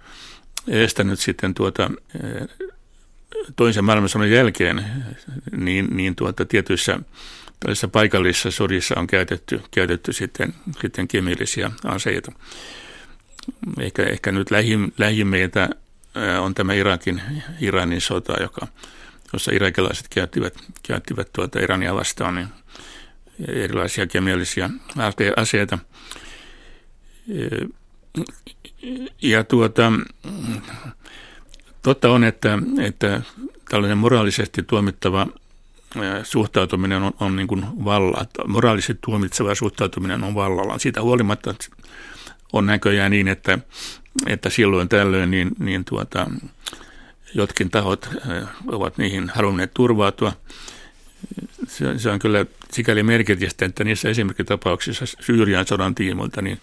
[0.69, 1.91] estänyt sitten tuota,
[2.25, 2.49] äh,
[3.57, 4.85] toisen maailmansodan jälkeen
[5.57, 7.01] niin, niin tuota, tietyissä
[7.61, 12.33] tällaisissa paikallisissa sodissa on käytetty, käytetty sitten, sitten kemiallisia aseita.
[13.81, 15.69] Ehkä, ehkä nyt lähim, lähimeitä
[16.41, 17.23] on tämä Irakin,
[17.61, 18.67] Iranin sota, joka,
[19.33, 22.49] jossa irakilaiset käyttivät, käyttivät tuota Irania vastaan niin
[23.49, 24.71] erilaisia kemiallisia
[25.37, 25.79] aseita.
[29.23, 29.93] Ja tuota,
[31.83, 33.23] totta on, että, että
[33.71, 35.27] tällainen moraalisesti tuomittava
[36.23, 40.79] suhtautuminen on, on niin kuin valla, moraalisesti tuomitseva suhtautuminen on vallalla.
[40.79, 41.55] Siitä huolimatta
[42.53, 43.59] on näköjään niin, että,
[44.27, 46.31] että silloin tällöin niin, niin tuota,
[47.35, 48.09] jotkin tahot
[48.67, 50.33] ovat niihin halunneet turvautua.
[51.97, 56.61] Se, on kyllä sikäli merkitystä, että niissä esimerkkitapauksissa Syyrian sodan tiimoilta niin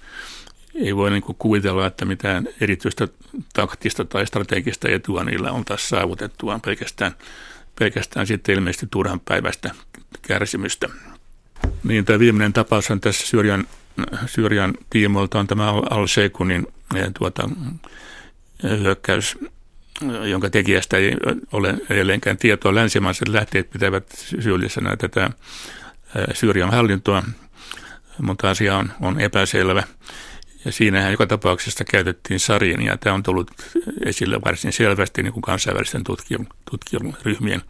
[0.76, 3.08] ei voi niin kuvitella, että mitään erityistä
[3.54, 7.16] taktista tai strategista etua niillä on taas saavutettu, vaan pelkästään,
[7.80, 9.72] pelkästään sitten ilmeisesti turhan päivästä
[10.22, 10.90] kärsimystä.
[11.84, 13.68] Niin tämä viimeinen tapaus on tässä Syyrian,
[14.26, 17.50] Syyrian tiimoilta on tämä Al-Sheikunin eh, tuota,
[18.64, 19.38] hyökkäys,
[20.24, 21.14] jonka tekijästä ei
[21.52, 22.76] ole edelleenkään tietoa.
[22.76, 24.06] Länsimaiset lähteet pitävät
[24.40, 27.24] syyllisenä tätä eh, Syyrian hallintoa,
[28.22, 29.84] mutta asia on, on epäselvä.
[30.66, 33.52] Ja siinähän joka tapauksessa käytettiin sarin, ja tämä on tullut
[34.06, 36.04] esille varsin selvästi niin kuin kansainvälisten
[36.72, 37.62] tutkijaryhmien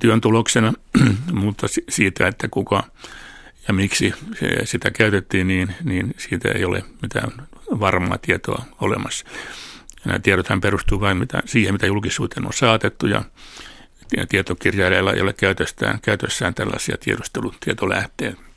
[0.00, 0.72] työn tuloksena,
[1.32, 2.84] mutta siitä, että kuka
[3.68, 4.14] ja miksi
[4.64, 7.32] sitä käytettiin, niin, niin siitä ei ole mitään
[7.80, 9.26] varmaa tietoa olemassa.
[9.88, 13.24] Ja nämä tiedothan perustuu vain mitä, siihen, mitä julkisuuteen on saatettu, ja
[14.28, 18.53] tietokirjailijoilla ei ole käytössään, käytössään tällaisia tiedustelutietolähteitä.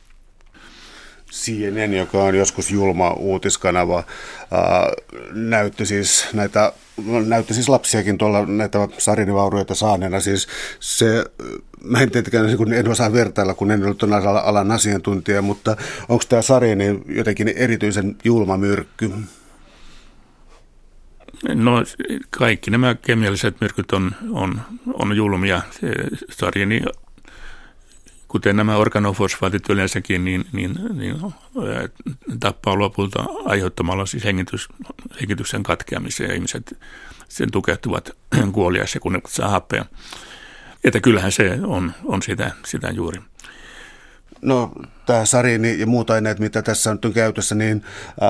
[1.31, 4.03] CNN, joka on joskus julma uutiskanava,
[4.51, 4.91] ää,
[5.33, 6.73] näytti siis näitä
[7.27, 10.19] näytti siis lapsiakin tuolla näitä sarinivaurioita saaneena.
[10.19, 10.47] Siis
[10.79, 11.25] se,
[11.83, 14.03] mä en tietenkään niin en osaa vertailla, kun en ollut
[14.43, 15.77] alan asiantuntija, mutta
[16.09, 19.11] onko tämä sarini jotenkin erityisen julma myrkky?
[21.53, 21.83] No
[22.29, 24.61] kaikki nämä kemialliset myrkyt on, on,
[24.93, 25.61] on julmia.
[26.29, 26.81] Sarini
[28.27, 31.15] kuten nämä organofosfaatit yleensäkin, niin, niin, niin
[32.39, 34.69] tappaa lopulta aiheuttamalla siis hengitys,
[35.21, 36.77] hengityksen katkeamiseen ja ihmiset
[37.29, 38.09] sen tukehtuvat
[38.51, 39.85] kuoliaissa, kun ne saa happea.
[40.83, 43.19] Että kyllähän se on, on sitä, sitä juuri.
[44.41, 44.71] No
[45.05, 47.83] tämä sarini ja muut aineet, mitä tässä on käytössä, niin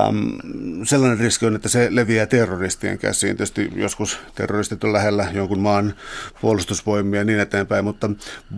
[0.07, 0.37] äm,
[0.83, 3.37] sellainen riski on, että se leviää terroristien käsiin.
[3.37, 5.93] Tietysti joskus terroristit on lähellä jonkun maan
[6.41, 8.09] puolustusvoimia ja niin eteenpäin, mutta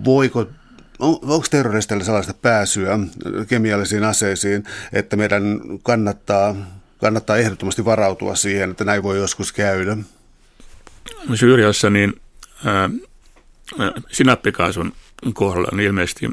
[0.05, 0.45] voiko
[0.99, 2.99] on, onko terroristeilla sellaista pääsyä
[3.47, 6.55] kemiallisiin aseisiin, että meidän kannattaa,
[6.97, 9.97] kannattaa ehdottomasti varautua siihen, että näin voi joskus käydä?
[11.35, 12.21] Syyriassa niin
[12.65, 12.89] ää,
[14.11, 14.93] sinappikaasun
[15.33, 16.29] kohdalla niin ilmeisesti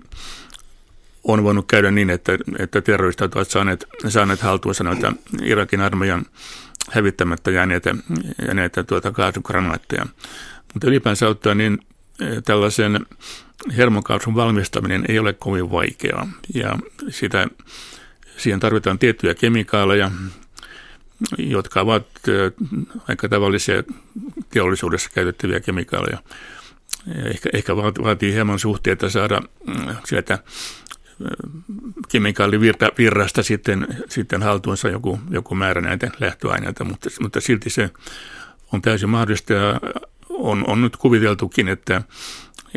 [1.24, 5.12] on voinut käydä niin, että, että terroristit ovat saaneet, saaneet haltuunsa noita
[5.42, 6.26] Irakin armeijan
[6.90, 7.94] hävittämättä jääneitä,
[8.46, 10.06] jääneitä tuota kaasukranaatteja.
[10.74, 11.78] Mutta ylipäänsä ottaen niin
[12.44, 13.06] tällaisen
[13.76, 16.78] hermokaasun valmistaminen ei ole kovin vaikeaa ja
[17.08, 17.48] sitä,
[18.36, 20.10] siihen tarvitaan tiettyjä kemikaaleja,
[21.38, 22.06] jotka ovat
[23.08, 23.82] aika tavallisia
[24.50, 26.18] teollisuudessa käytettäviä kemikaaleja.
[27.24, 30.38] Ehkä, ehkä vaatii hieman suhteita saada mm, sieltä
[32.08, 37.90] kemikaalivirrasta sitten, sitten haltuunsa joku, joku määrä näitä lähtöaineita, mutta, mutta silti se
[38.72, 39.80] on täysin mahdollista ja
[40.28, 42.02] on, on nyt kuviteltukin, että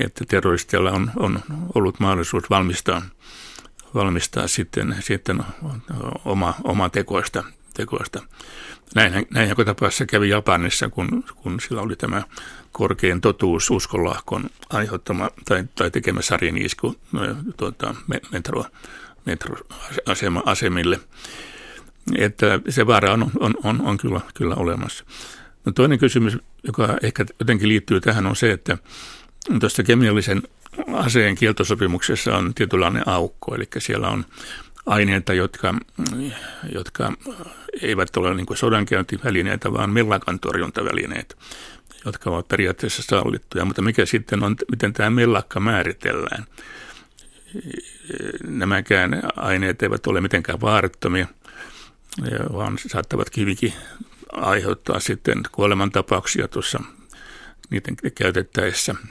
[0.05, 1.39] että terroristeilla on, on
[1.75, 3.01] ollut mahdollisuus valmistaa,
[3.93, 5.43] valmistaa sitten, sitten
[6.25, 7.43] oma, oma tekoista.
[7.73, 8.21] tekoista.
[8.95, 12.23] Näin, näin joka tapauksessa kävi Japanissa, kun, kun sillä oli tämä
[12.71, 17.21] korkein totuus uskonlahkon aiheuttama tai, tai tekemä sarjan isku no,
[17.57, 17.95] tuota,
[18.31, 18.65] metro,
[19.25, 20.99] metroasemille.
[22.17, 25.05] Että se vaara on, on, on, on kyllä, kyllä olemassa.
[25.65, 28.77] No toinen kysymys, joka ehkä jotenkin liittyy tähän, on se, että
[29.59, 30.41] Tuossa kemiallisen
[30.93, 34.25] aseen kieltosopimuksessa on tietynlainen aukko, eli siellä on
[34.85, 35.75] aineita, jotka,
[36.73, 37.13] jotka
[37.81, 41.35] eivät ole niin sodankäyntivälineitä, vaan mellakan torjuntavälineitä,
[42.05, 43.65] jotka ovat periaatteessa sallittuja.
[43.65, 46.45] Mutta mikä sitten on, miten tämä mellakka määritellään?
[48.47, 51.27] Nämäkään aineet eivät ole mitenkään vaarattomia,
[52.53, 53.73] vaan saattavat kivikin
[54.31, 56.79] aiheuttaa sitten kuolemantapauksia tuossa
[57.69, 58.95] niiden käytettäessä–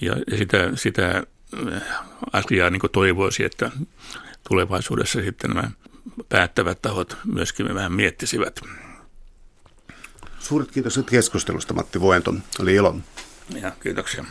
[0.00, 1.22] ja sitä, sitä
[1.72, 1.82] äh,
[2.32, 3.70] asiaa niin toivoisi, että
[4.48, 5.70] tulevaisuudessa sitten nämä
[6.28, 8.60] päättävät tahot myöskin vähän miettisivät.
[10.38, 12.34] Suuret kiitokset keskustelusta Matti Voento.
[12.60, 12.96] Oli ilo.
[13.60, 14.24] Ja, kiitoksia.